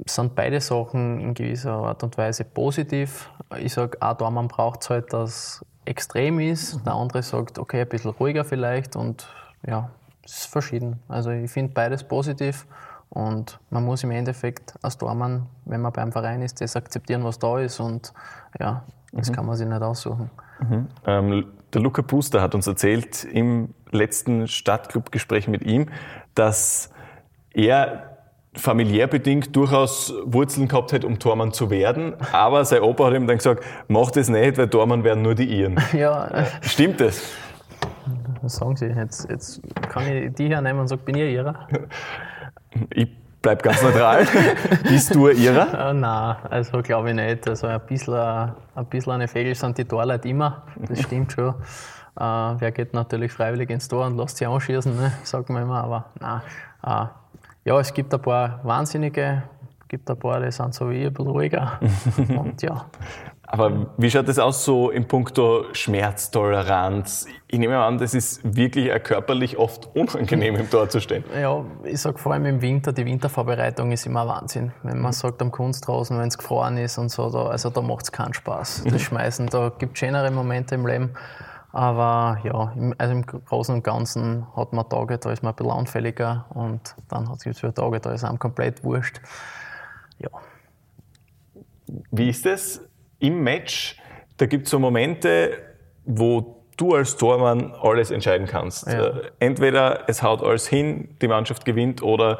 [0.07, 3.29] sind beide Sachen in gewisser Art und Weise positiv.
[3.59, 6.85] Ich sage, auch da man braucht es halt, dass extrem ist.
[6.85, 9.27] Der andere sagt, okay, ein bisschen ruhiger vielleicht und
[9.65, 9.89] ja,
[10.23, 10.99] es ist verschieden.
[11.07, 12.65] Also ich finde beides positiv
[13.09, 17.39] und man muss im Endeffekt als Tormann, wenn man beim Verein ist, das akzeptieren, was
[17.39, 18.13] da ist und
[18.59, 19.33] ja, das mhm.
[19.33, 20.29] kann man sich nicht aussuchen.
[20.59, 20.87] Mhm.
[21.05, 25.89] Ähm, der Luca Puster hat uns erzählt im letzten Stadtclub-Gespräch mit ihm,
[26.35, 26.91] dass
[27.51, 28.06] er
[28.57, 32.15] familiär bedingt durchaus Wurzeln gehabt hätte, um Tormann zu werden.
[32.31, 35.45] Aber sein Opa hat ihm dann gesagt, mach das nicht, weil Tormann werden nur die
[35.45, 35.77] Iren.
[35.93, 36.45] Ja.
[36.61, 37.21] Stimmt das?
[38.41, 38.85] Was sagen Sie?
[38.85, 41.67] Jetzt, jetzt kann ich die hier nehmen und sagen, bin ich Ihrer?
[42.93, 43.07] Ich
[43.41, 44.27] bleib ganz neutral.
[44.83, 45.89] Bist du ein Ihrer?
[45.89, 47.47] Äh, nein, also glaube ich nicht.
[47.47, 50.63] Also ein bisschen, ein bisschen eine Fegel sind die Torleute immer.
[50.87, 51.55] Das stimmt schon.
[52.19, 55.13] Äh, wer geht natürlich freiwillig ins Tor und lässt sich anschießen, ne?
[55.23, 55.83] sagt man immer.
[55.83, 56.41] Aber nein,
[56.83, 57.05] äh,
[57.67, 59.43] ja, es gibt ein paar Wahnsinnige,
[59.81, 61.79] es gibt ein paar, die sind so wie ich, ein bisschen ruhiger.
[62.29, 62.85] Und ja.
[63.45, 67.27] Aber wie schaut das aus so in puncto Schmerztoleranz?
[67.47, 71.25] Ich nehme an, das ist wirklich körperlich oft unangenehm, im Tor zu stehen.
[71.37, 74.71] Ja, ich sage vor allem im Winter, die Wintervorbereitung ist immer Wahnsinn.
[74.83, 78.03] Wenn man sagt am Kunstrasen, wenn es gefroren ist und so, da, also da macht
[78.03, 78.85] es keinen Spaß.
[78.85, 81.11] Das Schmeißen, da gibt es schönere Momente im Leben.
[81.71, 85.55] Aber ja, im, also im Großen und Ganzen hat man Tage, da ist man ein
[85.55, 89.19] bisschen anfälliger und dann hat es wieder Tage, da ist einem komplett wurscht.
[90.19, 90.29] Ja.
[92.11, 92.81] Wie ist es
[93.19, 93.99] im Match?
[94.37, 95.57] Da gibt es so Momente,
[96.05, 98.87] wo du als Tormann alles entscheiden kannst.
[98.87, 99.11] Ja.
[99.39, 102.39] Entweder es haut alles hin, die Mannschaft gewinnt, oder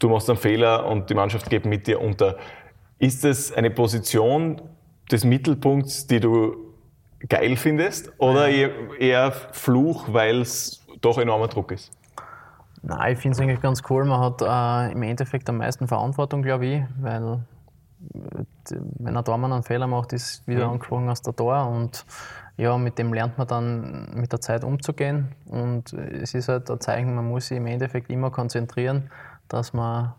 [0.00, 2.36] du machst einen Fehler und die Mannschaft geht mit dir unter.
[2.98, 4.62] Ist es eine Position
[5.10, 6.63] des Mittelpunkts, die du
[7.28, 11.90] geil findest oder eher Fluch, weil es doch enormer Druck ist?
[12.82, 14.04] Nein, ich finde es eigentlich ganz cool.
[14.04, 17.40] Man hat äh, im Endeffekt am meisten Verantwortung, glaube ich, weil
[18.98, 20.74] wenn ein Tormann einen Fehler macht, ist wieder mhm.
[20.74, 22.04] angesprochen aus der Tor und
[22.56, 26.80] ja, mit dem lernt man dann mit der Zeit umzugehen und es ist halt ein
[26.80, 29.10] Zeichen, man muss sich im Endeffekt immer konzentrieren,
[29.48, 30.14] dass man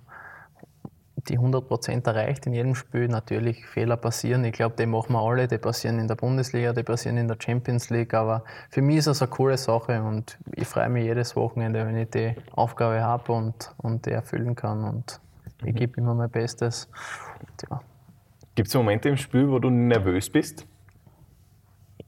[1.27, 3.07] die 100% erreicht in jedem Spiel.
[3.07, 4.43] Natürlich Fehler passieren.
[4.45, 5.47] Ich glaube, die machen wir alle.
[5.47, 8.13] Die passieren in der Bundesliga, die passieren in der Champions League.
[8.13, 11.97] Aber für mich ist das eine coole Sache und ich freue mich jedes Wochenende, wenn
[11.97, 14.83] ich die Aufgabe habe und, und die erfüllen kann.
[14.83, 15.19] Und
[15.63, 15.77] ich mhm.
[15.77, 16.89] gebe immer mein Bestes.
[17.69, 17.81] Ja.
[18.55, 20.65] Gibt es Momente im Spiel, wo du nervös bist?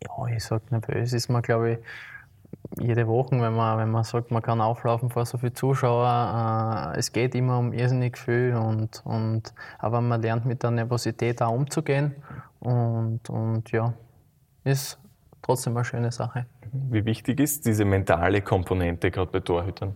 [0.03, 1.79] Ja, ich sage nervös ist man, glaube ich,
[2.79, 6.93] jede Woche, wenn man, wenn man sagt, man kann auflaufen vor so vielen Zuschauern.
[6.93, 11.41] Äh, es geht immer um irrsinnig viel, und, und, aber man lernt mit der Nervosität
[11.41, 12.15] auch umzugehen.
[12.59, 13.93] Und, und ja,
[14.63, 14.99] ist
[15.41, 16.45] trotzdem eine schöne Sache.
[16.71, 19.95] Wie wichtig ist diese mentale Komponente gerade bei Torhütern?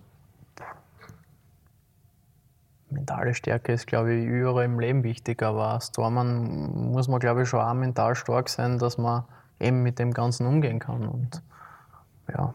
[2.90, 7.44] Mentale Stärke ist, glaube ich, überall im Leben wichtig, aber als Tormann muss man, glaube
[7.44, 9.24] ich, schon auch mental stark sein, dass man
[9.60, 11.08] eben mit dem Ganzen umgehen kann.
[11.08, 11.42] Und
[12.36, 12.54] ja.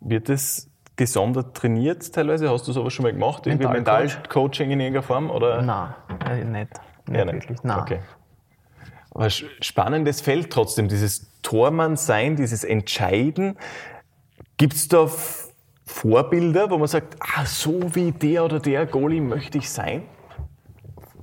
[0.00, 2.50] Wird das gesondert trainiert teilweise?
[2.50, 3.46] Hast du sowas schon mal gemacht?
[3.46, 5.30] Irgendwie Mentalcoaching in irgendeiner Form?
[5.30, 5.62] Oder?
[5.62, 5.94] Nein,
[6.26, 6.70] äh, nicht.
[7.06, 7.62] Nicht ja, wirklich.
[7.62, 7.80] Nein.
[7.80, 8.00] Okay.
[9.10, 13.56] Aber spannendes Feld trotzdem, dieses Tormann-Sein, dieses Entscheiden.
[14.56, 15.08] Gibt es da
[15.86, 20.02] Vorbilder, wo man sagt, ah, so wie der oder der Goalie möchte ich sein?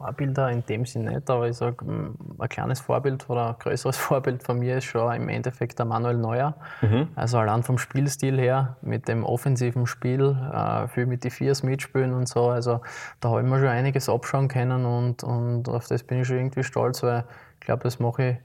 [0.01, 4.43] Vorbilder in dem Sinne nicht, aber ich sage, ein kleines Vorbild oder ein größeres Vorbild
[4.43, 6.55] von mir ist schon im Endeffekt der Manuel Neuer.
[6.81, 7.09] Mhm.
[7.15, 12.13] Also allein vom Spielstil her, mit dem offensiven Spiel, äh, viel mit die Viers mitspielen
[12.13, 12.49] und so.
[12.49, 12.81] Also
[13.19, 16.37] da habe ich mir schon einiges abschauen können und, und auf das bin ich schon
[16.37, 17.23] irgendwie stolz, weil
[17.59, 18.37] ich glaube, das mache ich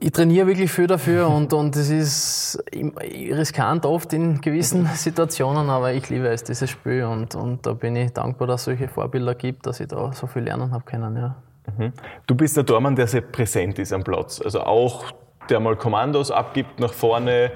[0.00, 5.92] ich trainiere wirklich viel dafür und, und es ist riskant oft in gewissen Situationen, aber
[5.92, 9.34] ich liebe es, dieses Spiel und, und da bin ich dankbar, dass es solche Vorbilder
[9.34, 11.16] gibt, dass ich da so viel lernen habe können.
[11.16, 11.36] Ja.
[11.76, 11.92] Mhm.
[12.26, 15.12] Du bist der Tormann, der sehr präsent ist am Platz, also auch
[15.48, 17.52] der mal Kommandos abgibt nach vorne,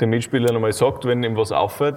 [0.00, 1.96] den Mitspielern einmal sagt, wenn ihm was auffällt.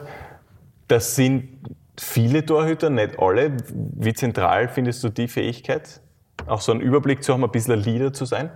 [0.88, 1.60] Das sind
[1.98, 3.58] viele Torhüter, nicht alle.
[3.74, 6.02] Wie zentral findest du die Fähigkeit,
[6.48, 8.52] auch so einen Überblick zu haben, ein bisschen ein Leader zu sein?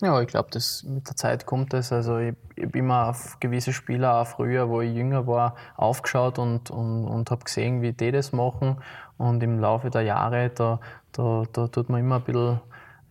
[0.00, 0.48] Ja, ich glaube,
[0.84, 1.92] mit der Zeit kommt es.
[1.92, 6.38] Also ich, ich habe immer auf gewisse Spieler auch früher, wo ich jünger war, aufgeschaut
[6.38, 8.78] und, und, und habe gesehen, wie die das machen.
[9.18, 10.80] Und im Laufe der Jahre, da,
[11.12, 12.60] da, da tut man immer ein bisschen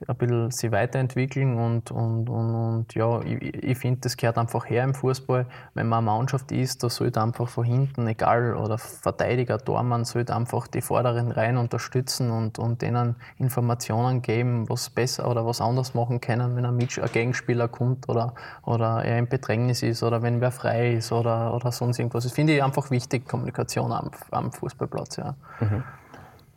[0.07, 4.69] ein bisschen sich weiterentwickeln und, und, und, und ja, ich, ich finde, das gehört einfach
[4.69, 5.45] her im Fußball.
[5.73, 10.35] Wenn man eine Mannschaft ist, da sollte einfach von hinten, egal, oder Verteidiger, Tormann, sollte
[10.35, 15.93] einfach die vorderen Reihen unterstützen und, und denen Informationen geben, was besser oder was anders
[15.93, 18.33] machen können, wenn ein, Mitsch ein Gegenspieler kommt oder,
[18.63, 22.23] oder er im Bedrängnis ist oder wenn wer frei ist oder, oder sonst irgendwas.
[22.23, 25.17] Das finde ich einfach wichtig, Kommunikation am, am Fußballplatz.
[25.17, 25.35] Ja.
[25.59, 25.83] Mhm.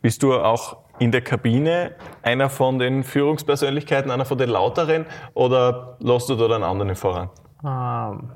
[0.01, 5.97] Bist du auch in der Kabine einer von den Führungspersönlichkeiten, einer von den Lauteren oder
[5.99, 7.29] lässt du da einen anderen voran?
[7.63, 8.31] Ähm,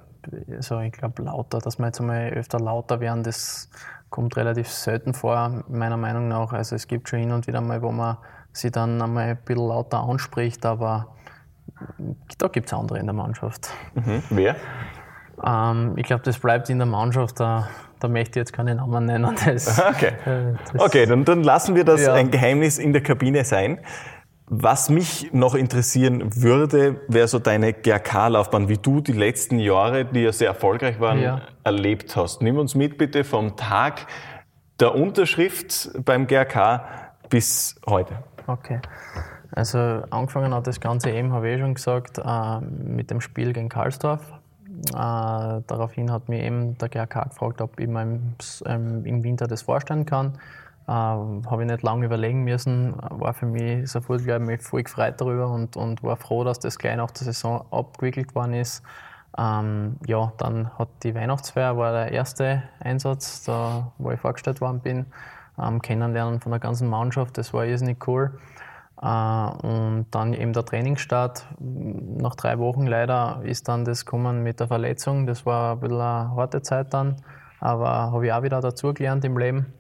[0.55, 3.69] also ich glaube lauter, dass wir jetzt einmal öfter lauter werden, das
[4.09, 6.53] kommt relativ selten vor, meiner Meinung nach.
[6.53, 8.17] Also es gibt schon hin und wieder mal, wo man
[8.51, 11.07] sie dann einmal ein bisschen lauter anspricht, aber
[12.37, 13.69] da gibt es andere in der Mannschaft.
[13.93, 14.23] Mhm.
[14.29, 14.55] Wer?
[15.43, 17.39] Ähm, ich glaube, das bleibt in der Mannschaft.
[17.39, 17.69] Da,
[17.99, 19.35] da möchte ich jetzt keine Namen nennen.
[19.45, 22.13] Das, okay, äh, das, okay dann, dann, lassen wir das ja.
[22.13, 23.79] ein Geheimnis in der Kabine sein.
[24.49, 30.21] Was mich noch interessieren würde, wäre so deine GRK-Laufbahn, wie du die letzten Jahre, die
[30.21, 31.41] ja sehr erfolgreich waren, ja.
[31.65, 32.41] erlebt hast.
[32.41, 34.07] Nimm uns mit bitte vom Tag
[34.79, 36.85] der Unterschrift beim GRK
[37.29, 38.23] bis heute.
[38.47, 38.79] Okay.
[39.51, 39.79] Also
[40.11, 43.67] angefangen hat das Ganze eben, habe ich eh schon gesagt, äh, mit dem Spiel gegen
[43.67, 44.21] Karlsdorf
[44.89, 48.35] äh, daraufhin hat mich eben der GRK gefragt, ob ich im,
[48.65, 50.37] ähm, im Winter das vorstellen kann.
[50.87, 52.95] Äh, Habe ich nicht lange überlegen müssen.
[52.97, 56.77] War für mich sofort gleich mich voll gefreut darüber und, und war froh, dass das
[56.77, 58.83] gleich nach der Saison abgewickelt worden ist.
[59.37, 64.79] Ähm, ja, dann hat die Weihnachtsfeier war der erste Einsatz, da, wo ich vorgestellt worden
[64.79, 65.05] bin.
[65.61, 68.39] Ähm, Kennenlernen von der ganzen Mannschaft, das war irrsinnig cool.
[69.01, 71.45] Äh, und dann eben der Trainingsstart.
[71.59, 75.27] Nach drei Wochen leider ist dann das gekommen mit der Verletzung.
[75.27, 77.17] Das war ein bisschen eine harte Zeit dann.
[77.59, 79.73] Aber habe ich auch wieder dazugelernt im Leben.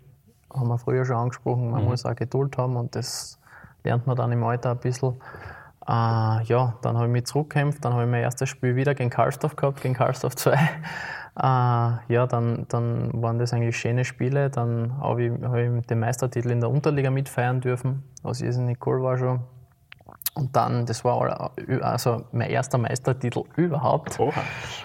[0.53, 1.89] Haben wir früher schon angesprochen, man mhm.
[1.89, 3.39] muss auch Geduld haben und das
[3.83, 5.15] lernt man dann im Alter ein bisschen.
[5.87, 9.09] Äh, ja, dann habe ich mich zurückgekämpft, dann habe ich mein erstes Spiel wieder gegen
[9.09, 10.57] Karlsdorf gehabt, gegen Karlsdorf 2.
[11.39, 14.49] Uh, ja, dann, dann waren das eigentlich schöne Spiele.
[14.49, 19.03] Dann habe ich, hab ich den Meistertitel in der Unterliga mitfeiern dürfen, was irrsinnig cool
[19.03, 19.41] war schon.
[20.33, 24.19] Und dann, das war also mein erster Meistertitel überhaupt.
[24.19, 24.41] Oha.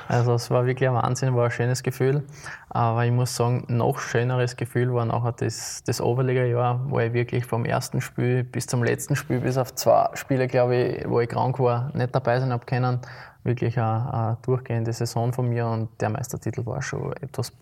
[0.08, 2.22] Also es war wirklich ein Wahnsinn, war ein schönes Gefühl.
[2.70, 7.44] Aber ich muss sagen, noch schöneres Gefühl war nachher das, das Oberliga-Jahr, wo ich wirklich
[7.44, 11.28] vom ersten Spiel bis zum letzten Spiel, bis auf zwei Spiele, glaube ich, wo ich
[11.28, 13.00] krank war, nicht dabei sein habe können.
[13.44, 17.52] Wirklich eine, eine durchgehende Saison von mir und der Meistertitel war schon etwas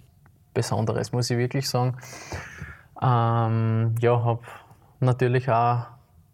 [0.52, 1.96] Besonderes, muss ich wirklich sagen.
[3.00, 4.42] Ähm, ja, habe
[5.00, 5.86] natürlich auch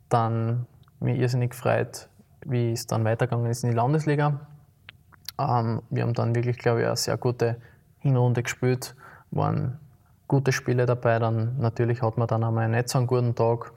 [0.09, 0.66] dann
[1.00, 2.09] mich irrsinnig gefreut,
[2.44, 4.40] wie es dann weitergegangen ist in die Landesliga.
[5.38, 7.56] Ähm, wir haben dann wirklich, glaube ich, eine sehr gute
[7.98, 8.94] Hinrunde gespielt,
[9.30, 9.78] waren
[10.28, 11.18] gute Spiele dabei.
[11.18, 13.72] Dann natürlich hat man dann einmal nicht so einen guten Tag.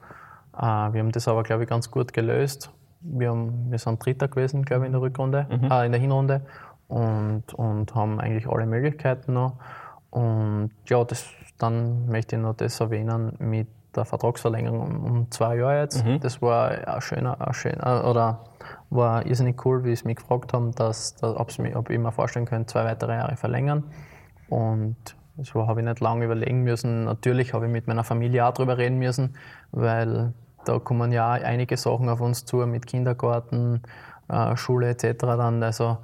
[0.56, 2.70] Äh, wir haben das aber, glaube ich, ganz gut gelöst.
[3.00, 5.70] Wir, haben, wir sind Dritter gewesen, glaube ich, in der Rückrunde, mhm.
[5.70, 6.42] äh, in der Hinrunde
[6.88, 9.54] und, und haben eigentlich alle Möglichkeiten noch.
[10.10, 11.26] Und ja, das,
[11.58, 16.04] dann möchte ich noch das erwähnen mit der Vertragsverlängerung um zwei Jahre jetzt.
[16.04, 16.20] Mhm.
[16.20, 18.44] Das war ein schöner, ein schöner, oder
[18.90, 22.12] war irrsinnig cool, wie sie mich gefragt haben, dass, dass ob, mich, ob ich mir
[22.12, 23.84] vorstellen könnte, zwei weitere Jahre verlängern.
[24.48, 24.96] Und
[25.36, 27.04] das habe ich nicht lange überlegen müssen.
[27.04, 29.36] Natürlich habe ich mit meiner Familie auch darüber reden müssen,
[29.70, 30.32] weil
[30.64, 33.82] da kommen ja einige Sachen auf uns zu mit Kindergarten,
[34.28, 35.18] äh, Schule etc.
[35.20, 35.62] Dann.
[35.62, 35.98] Also,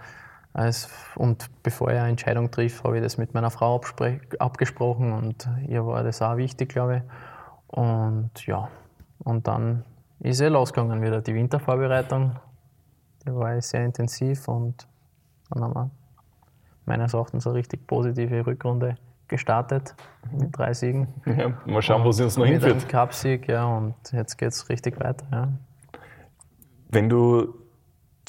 [0.53, 3.81] als, und bevor ich eine Entscheidung trifft, habe ich das mit meiner Frau
[4.38, 7.03] abgesprochen und ihr war das auch wichtig, glaube ich.
[7.69, 8.69] Und ja,
[9.19, 9.85] und dann
[10.21, 12.37] ist eh losgegangen wieder die Wintervorbereitung.
[13.27, 14.87] Die war sehr intensiv und
[15.51, 15.90] dann haben wir
[16.87, 18.97] meines Erachtens eine richtig positive Rückrunde
[19.29, 19.95] gestartet
[20.33, 21.09] mit drei Siegen.
[21.25, 22.77] Ja, mal schauen, wo sie uns noch hinführt.
[22.77, 25.27] Mit Cup-Sieg, ja, und jetzt geht es richtig weiter.
[25.33, 25.49] Ja.
[26.89, 27.55] Wenn du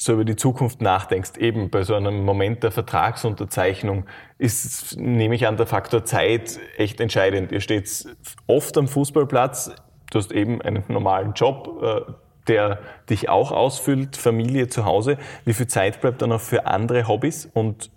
[0.00, 4.04] so über die Zukunft nachdenkst, eben bei so einem Moment der Vertragsunterzeichnung,
[4.38, 7.50] ist, nehme ich an, der Faktor Zeit echt entscheidend.
[7.50, 8.06] Ihr steht
[8.46, 9.72] oft am Fußballplatz,
[10.10, 12.12] du hast eben einen normalen Job, äh,
[12.46, 12.78] der
[13.10, 15.18] dich auch ausfüllt, Familie zu Hause.
[15.44, 17.90] Wie viel Zeit bleibt dann noch für andere Hobbys und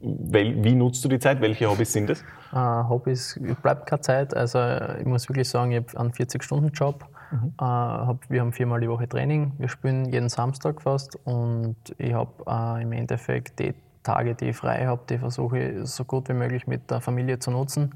[0.00, 1.40] wie nutzt du die Zeit?
[1.40, 2.22] Welche Hobbys sind es?
[2.52, 4.36] Uh, Hobbys bleibt keine Zeit.
[4.36, 4.58] Also
[4.98, 7.04] ich muss wirklich sagen, ich habe einen 40-Stunden-Job.
[7.30, 7.52] Mhm.
[7.58, 9.52] Äh, hab, wir haben viermal die Woche Training.
[9.58, 14.56] Wir spielen jeden Samstag fast und ich habe äh, im Endeffekt die Tage, die ich
[14.56, 17.94] frei habe, die versuche ich so gut wie möglich mit der Familie zu nutzen.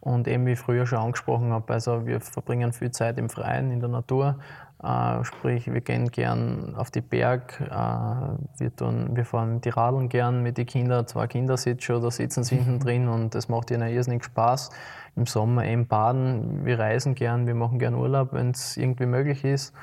[0.00, 3.70] Und eben wie ich früher schon angesprochen habe, also wir verbringen viel Zeit im Freien,
[3.70, 4.38] in der Natur.
[4.82, 10.08] Äh, sprich, wir gehen gern auf die Berg, äh, wir, tun, wir fahren die Radeln
[10.08, 13.70] gern mit den Kindern, zwei Kinder sitzen oder sitzen sie hinten drin und das macht
[13.70, 14.70] ihnen irrsinnig Spaß.
[15.16, 19.44] Im Sommer eben baden, wir reisen gern, wir machen gern Urlaub, wenn es irgendwie möglich
[19.44, 19.74] ist.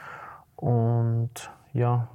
[0.55, 2.07] Und ja,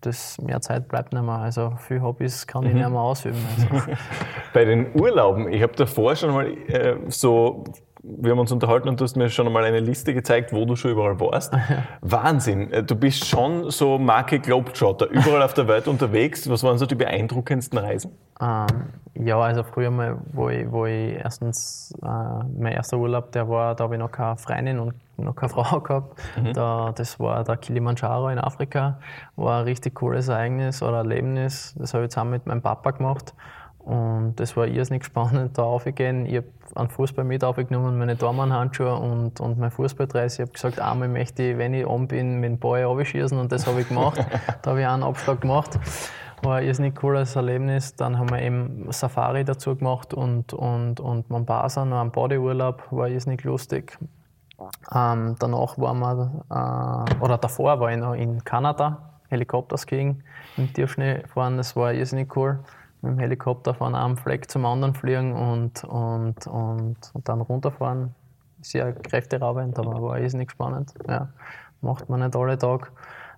[0.00, 1.34] das, mehr Zeit bleibt nicht mehr.
[1.34, 2.78] Also viele Hobbys kann ich mhm.
[2.78, 3.38] nicht mehr ausüben.
[3.58, 3.92] Also.
[4.52, 7.64] Bei den Urlauben, ich habe davor schon mal äh, so
[8.06, 10.76] wir haben uns unterhalten und du hast mir schon einmal eine Liste gezeigt, wo du
[10.76, 11.52] schon überall warst.
[12.00, 12.72] Wahnsinn.
[12.72, 16.48] Äh, du bist schon so Marke Globetrotter, überall auf der Welt unterwegs.
[16.48, 18.12] Was waren so die beeindruckendsten Reisen?
[18.40, 18.66] Ähm,
[19.24, 23.74] ja, also früher mal, wo ich, wo ich erstens, äh, mein erster Urlaub, der war,
[23.74, 26.20] da habe ich noch keine Freundin und noch keine Frau gehabt.
[26.36, 26.52] Mhm.
[26.52, 28.98] Da, das war der Kilimanjaro in Afrika.
[29.36, 31.74] War ein richtig cooles Ereignis oder Erlebnis.
[31.78, 33.34] Das habe ich zusammen mit meinem Papa gemacht.
[33.86, 36.26] Und das war irrsinnig spannend, da aufzugehen.
[36.26, 40.34] Ich habe einen Fußball mit aufgenommen, meine Dormanhandschuhe und, und mein Fußballdreis.
[40.34, 43.52] Ich habe gesagt, einmal möchte ich, wenn ich oben bin, mit dem Ball abschießen und
[43.52, 44.18] das habe ich gemacht.
[44.62, 45.78] da habe ich einen Abschlag gemacht.
[46.42, 47.94] War ein irrsinnig cooles Erlebnis.
[47.96, 53.08] Dann haben wir eben Safari dazu gemacht und, und, und Mombasa, noch einen Bodyurlaub, war
[53.08, 53.98] irrsinnig lustig.
[54.94, 60.22] Ähm, danach waren wir, äh, oder davor war ich noch in Kanada, Helikopterskiing
[60.56, 62.60] im Tiefschnee fahren, das war irrsinnig cool
[63.02, 68.14] mit dem Helikopter von einem Fleck zum anderen fliegen und, und, und, und dann runterfahren.
[68.62, 70.94] Sehr kräfteraubend, aber war irrsinnig spannend.
[71.06, 71.28] Ja,
[71.82, 72.90] macht man nicht alle Tag.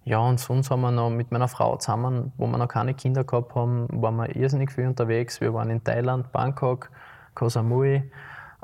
[0.04, 3.24] Ja, und sonst haben wir noch mit meiner Frau zusammen, wo wir noch keine Kinder
[3.24, 5.40] gehabt haben, waren wir irrsinnig viel unterwegs.
[5.40, 6.90] Wir waren in Thailand, Bangkok,
[7.34, 7.96] Koh Samui.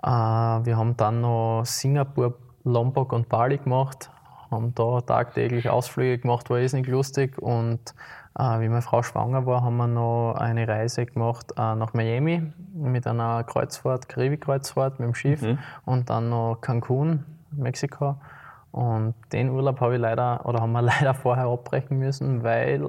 [0.02, 4.10] Äh, wir haben dann noch Singapur, Lombok und Bali gemacht,
[4.50, 7.94] haben da tagtäglich Ausflüge gemacht, war irrsinnig lustig und
[8.38, 12.52] äh, wie meine Frau schwanger war, haben wir noch eine Reise gemacht äh, nach Miami
[12.74, 15.58] mit einer Kreuzfahrt, Karibik-Kreuzfahrt mit dem Schiff mhm.
[15.84, 18.16] und dann noch Cancun, Mexiko.
[18.74, 22.84] Und den Urlaub habe ich leider, oder haben wir leider vorher abbrechen müssen, weil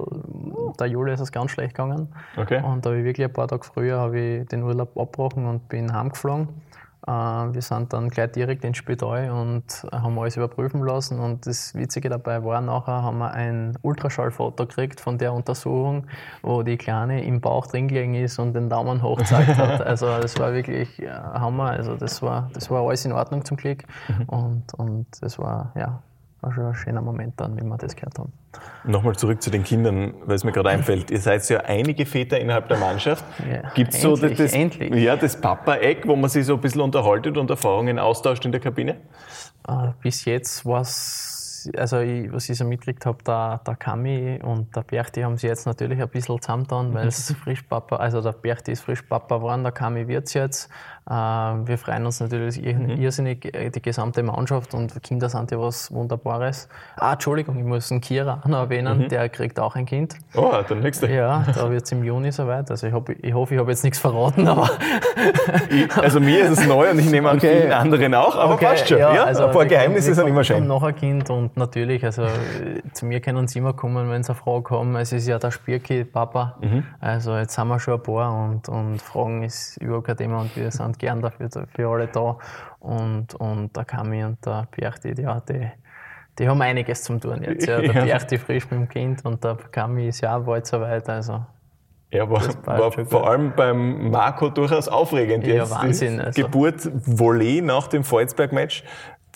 [0.80, 2.08] der Juli ist es ganz schlecht gegangen.
[2.36, 2.60] Okay.
[2.60, 5.68] Und da habe ich wirklich ein paar Tage früher habe ich den Urlaub abgebrochen und
[5.68, 6.48] bin heimgeflogen.
[7.06, 11.18] Äh, wir sind dann gleich direkt ins Spital und haben alles überprüfen lassen.
[11.18, 16.06] Und das Witzige dabei war, nachher haben wir ein Ultraschallfoto gekriegt von der Untersuchung,
[16.42, 19.80] wo die Kleine im Bauch drin gelegen ist und den Daumen hoch gezeigt hat.
[19.86, 21.70] Also das war wirklich Hammer.
[21.70, 23.84] Also das war, das war alles in Ordnung zum Glück.
[24.08, 24.24] Mhm.
[24.28, 26.02] Und, und das war, ja,
[26.40, 28.32] war schon ein schöner Moment dann, wie wir das gehört haben.
[28.84, 31.10] Nochmal zurück zu den Kindern, weil es mir gerade einfällt.
[31.10, 33.24] Ihr seid ja einige Väter innerhalb der Mannschaft.
[33.50, 34.94] Ja, Gibt es so das, endlich.
[34.94, 38.60] Ja, das Papa-Eck, wo man sich so ein bisschen unterhaltet und Erfahrungen austauscht in der
[38.60, 38.96] Kabine?
[39.68, 44.38] Äh, bis jetzt war es, also ich, was ich so mitgekriegt habe, der, der Kami
[44.42, 48.20] und der Berti haben sie jetzt natürlich ein bisschen zusammengetan, weil es frisch Papa, also
[48.22, 50.70] der Berti ist frisch Papa geworden, der Kami wird es jetzt.
[51.08, 55.58] Äh, wir freuen uns natürlich ir- irrsinnig, äh, die gesamte Mannschaft und Kinder sind ja
[55.60, 56.68] was Wunderbares.
[56.96, 60.16] Ah, Entschuldigung, ich muss den Kira noch erwähnen, der kriegt auch ein Kind.
[60.34, 61.06] Oh, der nächste.
[61.10, 62.70] Ja, da wird es im Juni soweit.
[62.70, 64.68] Also ich, hab, ich hoffe, ich habe jetzt nichts verraten, aber
[65.70, 67.60] Ich, also mir ist es neu und ich nehme an Okay.
[67.60, 68.98] vielen anderen auch, aber Okay, passt schon.
[68.98, 70.66] Ja, also ein paar Geheimnisse sind immer schön.
[70.66, 72.28] noch ein Kind und natürlich, also äh,
[72.92, 74.96] zu mir können sie immer kommen, wenn sie eine Frage haben.
[74.96, 76.56] Es ist ja der Spielkind, Papa.
[76.60, 76.84] Mhm.
[77.00, 80.56] Also jetzt haben wir schon ein paar und, und Fragen ist überhaupt kein Thema und
[80.56, 82.38] wir sind gern dafür für alle da.
[82.80, 85.68] Und, und der Kami und der Bjerti, ja, die,
[86.38, 87.66] die haben einiges zum tun jetzt.
[87.66, 87.80] Ja.
[87.80, 88.02] Der Ja.
[88.04, 91.08] Bjerti frisch mit dem Kind und der Kami ist ja auch bald soweit.
[91.08, 91.44] Also
[92.12, 93.14] Ja, war, war vor gut.
[93.28, 95.46] allem beim Marco durchaus aufregend.
[95.46, 95.70] Ja, jetzt.
[95.70, 96.42] Wahnsinn, Die also.
[96.42, 98.84] Geburt Volley nach dem Volzberg-Match,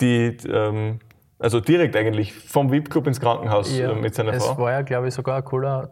[0.01, 1.01] die ähm,
[1.38, 4.59] also direkt eigentlich vom VIP-Club ins Krankenhaus Ja, äh, mit seiner es Frau.
[4.59, 5.90] war ja, glaube ich, sogar ein cooler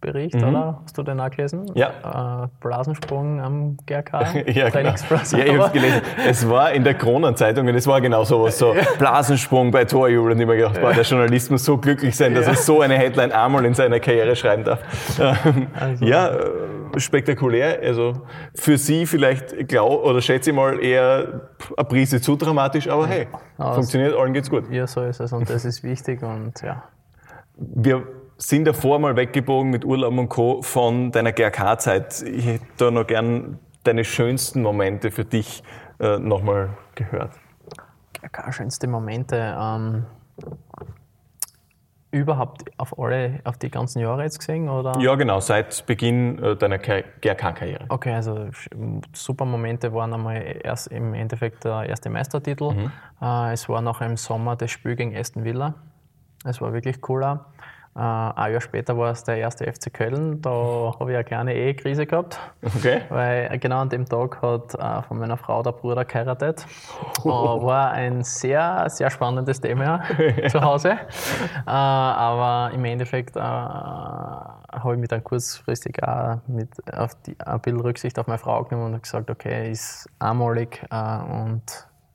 [0.00, 0.80] Zeitungsbericht, oder?
[0.82, 1.60] Hast du den auch gelesen?
[1.62, 1.72] Mhm.
[1.74, 2.44] Ja.
[2.44, 4.26] Äh, Blasensprung am GRK.
[4.46, 4.90] Ja, genau.
[4.90, 6.00] Ja, ich habe gelesen.
[6.26, 10.40] Es war in der Kronenzeitung und es war genau sowas, so Blasensprung bei Torjubel und
[10.40, 13.32] ich mir gedacht, boah, der Journalist muss so glücklich sein, dass er so eine Headline
[13.32, 14.80] einmal in seiner Karriere schreiben darf.
[15.18, 17.80] Ähm, Also- Ja, äh, spektakulär.
[17.82, 18.22] Also
[18.54, 21.40] für Sie vielleicht, glaub, oder schätze ich mal, eher
[21.76, 23.26] eine Prise zu dramatisch, aber hey,
[23.58, 24.70] Aber funktioniert, allen geht's gut.
[24.70, 26.84] Ja, so ist es und das ist wichtig und ja.
[27.58, 28.02] Wir
[28.38, 30.62] sind davor mal weggebogen mit Urlaub und Co.
[30.62, 32.22] von deiner GRK-Zeit.
[32.22, 35.62] Ich hätte da noch gern deine schönsten Momente für dich
[36.00, 37.32] äh, nochmal gehört.
[38.14, 39.56] GRK, schönste Momente.
[39.58, 40.04] Ähm,
[42.10, 44.68] überhaupt auf alle, auf die ganzen Jahre jetzt gesehen?
[44.68, 44.98] Oder?
[45.00, 47.86] Ja, genau, seit Beginn äh, deiner GRK-Karriere.
[47.88, 48.48] Okay, also
[49.12, 52.72] super Momente waren einmal erst im Endeffekt der erste Meistertitel.
[52.72, 52.92] Mhm.
[53.20, 55.74] Äh, es war nachher im Sommer das Spiel gegen Aston Villa.
[56.44, 57.40] Es war wirklich cool.
[57.96, 60.42] Äh, ein Jahr später war es der erste FC Köln.
[60.42, 62.38] Da habe ich eine kleine Ehekrise gehabt.
[62.62, 63.00] Okay.
[63.08, 66.66] Weil genau an dem Tag hat äh, von meiner Frau der Bruder geheiratet.
[67.20, 70.02] Äh, war ein sehr, sehr spannendes Thema
[70.48, 70.98] zu Hause.
[71.64, 78.18] Aber im Endeffekt habe ich mich dann kurzfristig auch mit auf die, ein bisschen Rücksicht
[78.18, 81.62] auf meine Frau genommen und gesagt, okay, ist einmalig und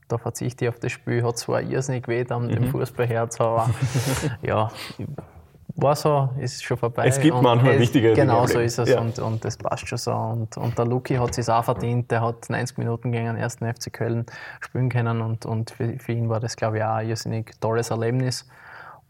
[0.07, 1.23] da verzichte ich auf das Spiel.
[1.23, 3.69] Hat zwar irrsinnig weh an dem Fußballherz, aber
[4.41, 4.69] ja,
[5.75, 7.07] war so, ist schon vorbei.
[7.07, 8.99] Es gibt Und manchmal wichtigere Dinge Genau so ist es Ja.
[8.99, 10.11] und, und das passt schon so.
[10.11, 12.09] Und, und der Luki hat es auch verdient.
[12.11, 14.25] Der hat 90 Minuten gegen den ersten FC Köln
[14.59, 17.89] spielen können und, und für, für ihn war das, glaube ich, auch ein irrsinnig tolles
[17.89, 18.47] Erlebnis.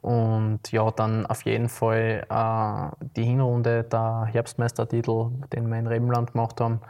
[0.02, 6.34] Und ja, dann auf jeden Fall äh, die Hinrunde, der Herbstmeistertitel, den wir in Rebenland
[6.34, 6.82] gemacht haben.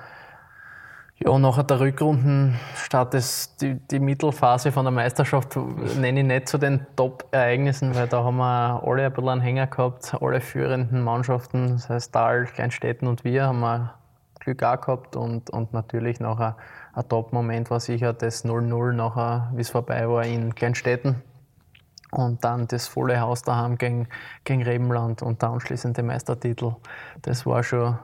[1.23, 6.57] Ja, nachher der Rückrundenstart, das, die, die Mittelphase von der Meisterschaft nenne ich nicht zu
[6.57, 11.73] den Top-Ereignissen, weil da haben wir alle ein bisschen einen Hänger gehabt, alle führenden Mannschaften,
[11.73, 13.93] das heißt Dahl, Kleinstädten und wir, haben wir
[14.39, 16.57] Glück auch gehabt und, und natürlich nachher
[16.93, 21.21] ein Top-Moment war sicher das 0-0 nachher, wie es vorbei war in Kleinstädten.
[22.09, 24.07] Und dann das volle Haus daheim gegen,
[24.43, 26.75] gegen Rebenland und der anschließende Meistertitel.
[27.21, 27.99] Das war schon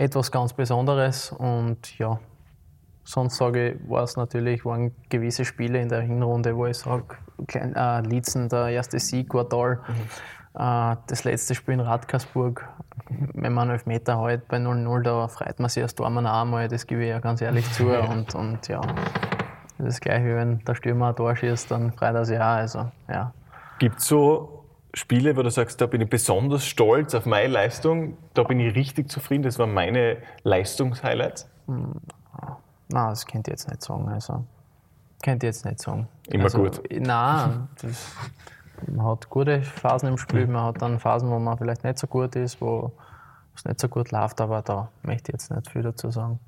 [0.00, 1.30] etwas ganz Besonderes.
[1.32, 2.18] Und ja,
[3.04, 7.16] sonst sage ich, war es natürlich, waren gewisse Spiele in der Hinrunde, wo ich sage,
[7.52, 9.78] äh, Lietzen, der erste Sieg war toll.
[10.54, 12.66] Äh, das letzte Spiel in Radkersburg,
[13.34, 16.68] wenn man elf Meter halt bei 0-0, da freut man sich als Tormann auch einmal,
[16.68, 17.88] das gebe ich ja ganz ehrlich zu.
[18.10, 18.80] Und, und ja,
[19.76, 22.42] das ist gleich wie wenn der Stürmer ein Tor schießt, dann freut er sich auch.
[22.42, 23.32] Also, ja.
[23.78, 24.59] Gibt es so
[24.94, 28.74] Spiele, wo du sagst, da bin ich besonders stolz auf meine Leistung, da bin ich
[28.74, 31.48] richtig zufrieden, das waren meine Leistungshighlights?
[31.66, 31.88] Nein,
[32.88, 34.08] das könnt ihr jetzt nicht sagen.
[34.08, 34.44] Also,
[35.22, 36.08] könnt ihr jetzt nicht sagen.
[36.28, 36.82] Immer also, gut.
[36.90, 38.14] Nein, das,
[38.86, 42.06] man hat gute Phasen im Spiel, man hat dann Phasen, wo man vielleicht nicht so
[42.06, 42.92] gut ist, wo
[43.54, 46.40] es nicht so gut läuft, aber da möchte ich jetzt nicht viel dazu sagen.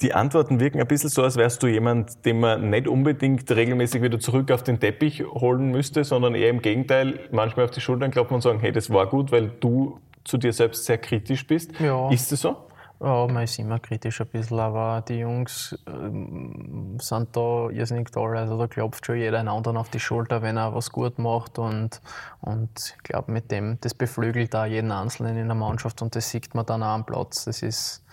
[0.00, 4.02] Die Antworten wirken ein bisschen so, als wärst du jemand, den man nicht unbedingt regelmäßig
[4.02, 8.10] wieder zurück auf den Teppich holen müsste, sondern eher im Gegenteil, manchmal auf die Schultern
[8.10, 11.78] klopfen und sagen, hey, das war gut, weil du zu dir selbst sehr kritisch bist.
[11.78, 12.10] Ja.
[12.10, 12.56] Ist es so?
[13.00, 18.36] Ja, man ist immer kritisch ein bisschen, aber die Jungs ähm, sind da irrsinnig toll.
[18.36, 21.58] Also da klopft schon jeder einen anderen auf die Schulter, wenn er was gut macht.
[21.58, 22.00] Und,
[22.40, 26.30] und ich glaube, mit dem, das beflügelt da jeden Einzelnen in der Mannschaft und das
[26.30, 27.44] sieht man dann auch am Platz.
[27.44, 28.04] Das ist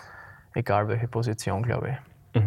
[0.54, 2.42] egal welche Position, glaube ich.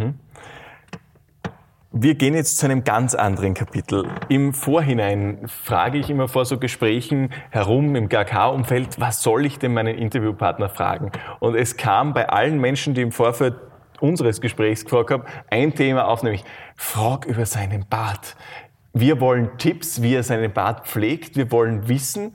[1.97, 4.05] Wir gehen jetzt zu einem ganz anderen Kapitel.
[4.27, 9.73] Im Vorhinein frage ich immer vor so Gesprächen herum im GK-Umfeld, was soll ich denn
[9.73, 11.13] meinen Interviewpartner fragen?
[11.39, 13.55] Und es kam bei allen Menschen, die im Vorfeld
[14.01, 16.43] unseres Gesprächs gefragt haben, ein Thema auf, nämlich
[16.75, 18.35] frag über seinen Bart.
[18.97, 21.35] Wir wollen Tipps, wie er seinen Bart pflegt.
[21.35, 22.33] Wir wollen wissen,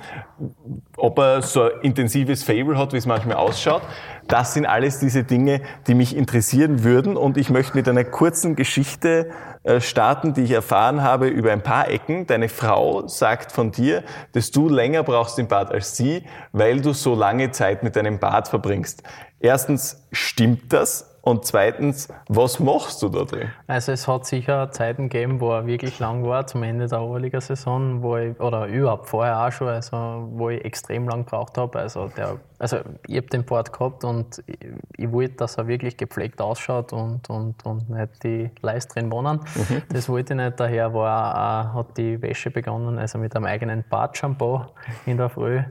[0.99, 3.81] ob er so ein intensives Fable hat, wie es manchmal ausschaut.
[4.29, 7.17] Das sind alles diese Dinge, die mich interessieren würden.
[7.17, 9.31] Und ich möchte mit einer kurzen Geschichte
[9.63, 12.27] äh, starten, die ich erfahren habe über ein paar Ecken.
[12.27, 16.93] Deine Frau sagt von dir, dass du länger brauchst im Bad als sie, weil du
[16.93, 19.03] so lange Zeit mit deinem Bart verbringst.
[19.41, 21.10] Erstens, stimmt das?
[21.31, 23.51] Und zweitens, was machst du da drin?
[23.69, 28.03] Also es hat sicher Zeiten gegeben, wo er wirklich lang war, zum Ende der Oberliga-Saison,
[28.03, 31.79] wo ich, oder überhaupt vorher auch schon, also wo ich extrem lang gebraucht habe.
[31.79, 34.59] Also, der, also ich habe den Bart gehabt und ich,
[34.97, 39.39] ich, wollte, dass er wirklich gepflegt ausschaut und, und, und nicht die Leist drin wohnen.
[39.55, 39.83] Mhm.
[39.93, 44.63] Das wollte ich nicht, daher war, hat die Wäsche begonnen, also mit einem eigenen Bart-Shampoo
[45.07, 45.63] in der Früh.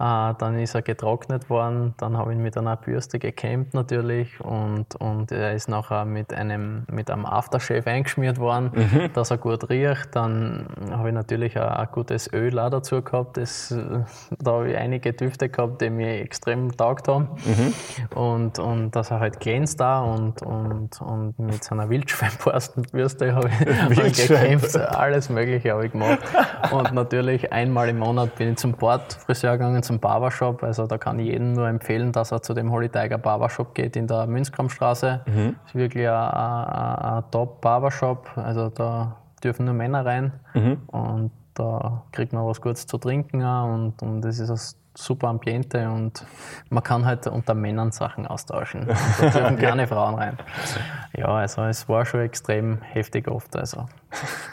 [0.00, 4.40] Äh, dann ist er getrocknet worden, dann habe ich ihn mit einer Bürste gekämmt natürlich
[4.40, 9.12] und, und er ist nachher mit einem, mit einem Aftershave eingeschmiert worden, mhm.
[9.12, 10.14] dass er gut riecht.
[10.14, 13.38] Dann habe ich natürlich ein, ein gutes Öl auch dazu gehabt.
[13.38, 13.74] Das,
[14.38, 17.30] da habe ich einige Düfte gehabt, die mir extrem taugt haben.
[17.44, 18.16] Mhm.
[18.16, 23.50] Und, und dass er halt glänzt da und, und, und mit seiner Wildschweinborstenbürste habe
[23.90, 24.76] ich, ich gekämpft.
[24.76, 26.20] Alles Mögliche habe ich gemacht.
[26.70, 30.62] Und natürlich einmal im Monat bin ich zum Bordfriseur gegangen, zum Barbershop.
[30.62, 33.96] Also da kann ich jedem nur empfehlen, dass er zu dem Holy Tiger Barbershop geht
[33.96, 35.22] in der Münzkampfstraße.
[35.26, 35.56] Mhm.
[35.62, 38.30] Das ist wirklich ein, ein, ein Top-Barbershop.
[38.36, 40.32] Also da dürfen nur Männer rein.
[40.54, 40.82] Mhm.
[40.86, 45.88] Und da kriegt man was Gutes zu trinken und, und das ist ein super Ambiente
[45.88, 46.24] und
[46.70, 48.88] man kann halt unter Männern Sachen austauschen.
[49.20, 50.38] Da dürfen keine Frauen rein.
[51.16, 53.56] Ja, also es war schon extrem heftig oft.
[53.56, 53.86] Also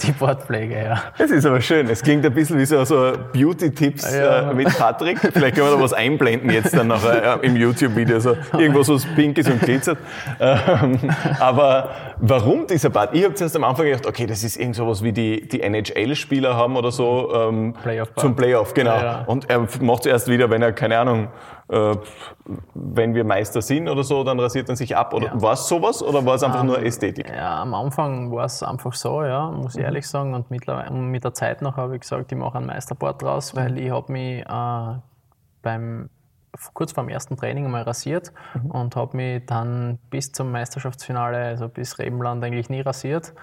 [0.01, 1.03] die Wortpflege, ja.
[1.17, 1.87] Es ist aber schön.
[1.89, 4.51] Es klingt ein bisschen wie so, so Beauty-Tipps ja.
[4.51, 5.19] äh, mit Patrick.
[5.19, 8.19] Vielleicht können wir da was einblenden jetzt dann nachher äh, im YouTube-Video.
[8.19, 9.97] So irgendwas, was pink ist und glitzert.
[10.39, 10.99] Ähm,
[11.39, 11.89] aber
[12.19, 13.13] warum dieser Bart?
[13.13, 16.55] Ich habe zuerst am Anfang gedacht, okay, das ist irgend sowas wie die, die NHL-Spieler
[16.55, 17.33] haben oder so.
[17.33, 18.95] Ähm, Playoff zum Playoff, genau.
[18.95, 19.23] Ja.
[19.25, 21.27] Und er macht es erst wieder, wenn er, keine Ahnung,
[21.69, 21.95] äh,
[22.73, 25.13] wenn wir Meister sind oder so, dann rasiert er sich ab.
[25.13, 25.41] Oder ja.
[25.41, 27.29] war es sowas oder war es einfach um, nur ähm, Ästhetik?
[27.29, 29.85] Ja, am Anfang war es einfach so, ja, muss ich mhm.
[29.85, 30.33] ehrlich sagen.
[30.33, 33.77] Und mittlerweile, mit der Zeit noch habe ich gesagt, ich mache einen Meisterbord draus, weil
[33.77, 34.99] ich habe mich äh,
[35.61, 36.09] beim
[36.73, 38.71] kurz vor dem ersten Training einmal rasiert mhm.
[38.71, 43.33] und habe mich dann bis zum Meisterschaftsfinale, also bis Rebenland, eigentlich nie rasiert.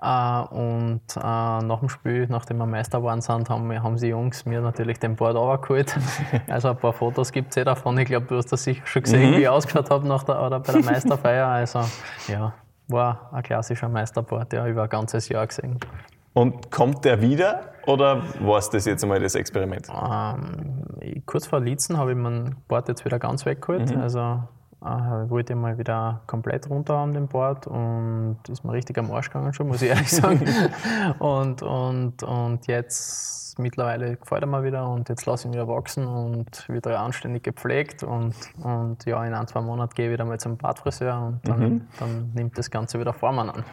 [0.00, 4.46] Äh, und äh, nach dem Spiel, nachdem wir Meister geworden sind, haben, haben die Jungs
[4.46, 5.96] mir natürlich den Board runtergeholt.
[6.48, 7.96] Also ein paar Fotos gibt es eh davon.
[7.98, 9.36] Ich glaube, du hast das sicher schon gesehen, mhm.
[9.36, 11.46] wie ich ausgeschaut habe nach der, oder bei der Meisterfeier.
[11.46, 11.80] Also
[12.28, 12.52] ja,
[12.88, 15.78] war ein klassischer Meisterboard, ja, über ein ganzes Jahr gesehen.
[16.32, 19.88] Und kommt der wieder oder war es das jetzt einmal das Experiment?
[19.88, 23.94] Ähm, kurz vor Lietzen habe ich mein Board jetzt wieder ganz weggeholt.
[23.94, 24.00] Mhm.
[24.00, 24.42] Also
[24.82, 29.10] äh, wollte ich mal wieder komplett runter haben, den Board und ist mir richtig am
[29.10, 30.42] Arsch gegangen schon, muss ich ehrlich sagen.
[31.18, 35.68] und, und, und jetzt mittlerweile gefällt er mir wieder und jetzt lasse ich ihn wieder
[35.68, 40.24] wachsen und wieder anständig gepflegt und, und ja, in ein, zwei Monaten gehe ich wieder
[40.24, 41.88] mal zum Bartfriseur und dann, mhm.
[41.98, 43.64] dann nimmt das Ganze wieder Formen an.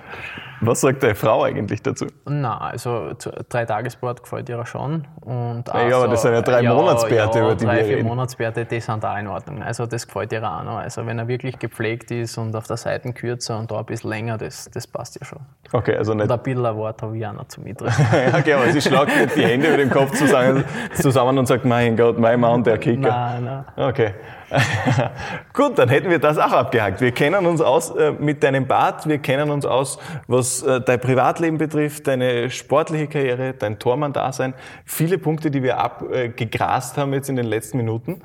[0.61, 2.07] Was sagt deine Frau eigentlich dazu?
[2.25, 3.11] Na, also
[3.49, 5.07] drei Tagesbart gefällt ihr schon.
[5.21, 7.89] Und ja, aber das sind ja drei ja, Monatsbärte, ja, über die drei, wir reden.
[7.89, 9.61] Drei, vier Monatsbärte, die sind auch in Ordnung.
[9.61, 10.77] Also das gefällt ihr auch noch.
[10.77, 14.09] Also wenn er wirklich gepflegt ist und auf der Seite kürzer und da ein bisschen
[14.09, 15.39] länger, das, das passt ja schon.
[15.71, 16.23] Okay, also nicht...
[16.23, 17.91] Und ein bisschen ein Wort habe ich auch noch zu mir drin.
[18.33, 22.17] okay, aber sie schlagt die Hände über den Kopf zusammen, zusammen und sagt, mein Gott,
[22.17, 23.09] mein Mann, der Kicker.
[23.09, 23.65] Nein, nein.
[23.75, 24.13] Okay.
[25.53, 27.01] Gut, dann hätten wir das auch abgehakt.
[27.01, 31.01] Wir kennen uns aus äh, mit deinem Bart, wir kennen uns aus, was äh, dein
[31.01, 34.53] Privatleben betrifft, deine sportliche Karriere, dein Tormann-Dasein.
[34.85, 38.21] Viele Punkte, die wir abgegrast haben jetzt in den letzten Minuten.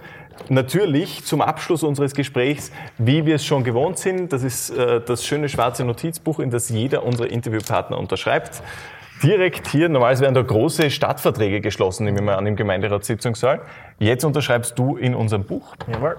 [0.48, 5.24] Natürlich zum Abschluss unseres Gesprächs, wie wir es schon gewohnt sind, das ist äh, das
[5.24, 8.62] schöne schwarze Notizbuch, in das jeder unserer Interviewpartner unterschreibt
[9.22, 13.62] direkt hier, normalerweise werden da große Stadtverträge geschlossen, nehmen wir mal an, im Gemeinderatssitzungssaal.
[13.98, 15.76] Jetzt unterschreibst du in unserem Buch.
[15.90, 16.16] Jawohl.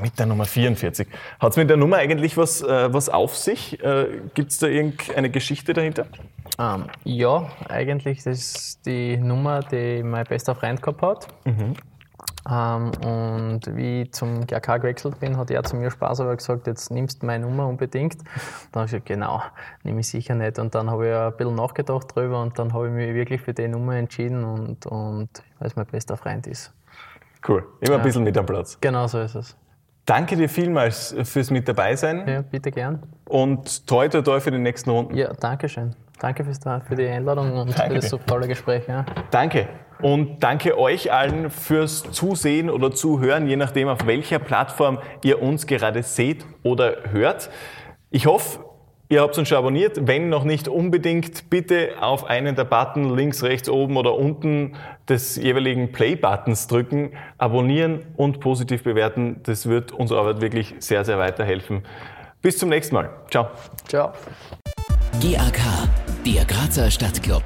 [0.00, 1.06] Mit der Nummer 44.
[1.38, 3.82] Hat es mit der Nummer eigentlich was, äh, was auf sich?
[3.82, 6.06] Äh, Gibt es da irgendeine Geschichte dahinter?
[6.58, 11.28] Um, ähm, ja, eigentlich das die Nummer, die mein bester Freund gehabt hat.
[11.44, 11.74] Mhm.
[12.50, 16.66] Ähm, und wie ich zum GRK gewechselt bin, hat er zu mir Spaß aber gesagt,
[16.66, 18.16] jetzt nimmst du meine Nummer unbedingt.
[18.16, 18.26] Und
[18.72, 19.42] dann habe ich gesagt, genau,
[19.84, 20.58] nehme ich sicher nicht.
[20.58, 23.54] Und dann habe ich ein bisschen nachgedacht drüber und dann habe ich mich wirklich für
[23.54, 25.28] die Nummer entschieden und, und
[25.58, 26.72] weil es mein bester Freund ist.
[27.46, 27.64] Cool.
[27.80, 27.98] Immer ja.
[27.98, 28.78] ein bisschen mit am Platz.
[28.80, 29.56] Genau so ist es.
[30.04, 32.24] Danke dir vielmals fürs mit dabei sein.
[32.26, 33.02] Ja, bitte gern.
[33.24, 35.16] Und toi toi toi für die nächsten Runden.
[35.16, 35.94] Ja, danke schön.
[36.18, 38.86] Danke fürs, für die Einladung und danke für das so tolle Gespräch.
[38.88, 39.04] Ja.
[39.30, 39.68] Danke.
[40.00, 45.66] Und danke euch allen fürs Zusehen oder Zuhören, je nachdem, auf welcher Plattform ihr uns
[45.66, 47.50] gerade seht oder hört.
[48.10, 48.58] Ich hoffe,
[49.12, 50.06] Ihr habt uns schon abonniert.
[50.06, 54.72] Wenn noch nicht unbedingt, bitte auf einen der Button links, rechts, oben oder unten
[55.06, 59.40] des jeweiligen Play-Buttons drücken, abonnieren und positiv bewerten.
[59.42, 61.82] Das wird unserer Arbeit wirklich sehr, sehr weiterhelfen.
[62.40, 63.10] Bis zum nächsten Mal.
[63.30, 63.50] Ciao.
[63.86, 64.14] Ciao.
[65.20, 65.60] GAK,
[66.24, 67.42] der Grazer Stadtclub.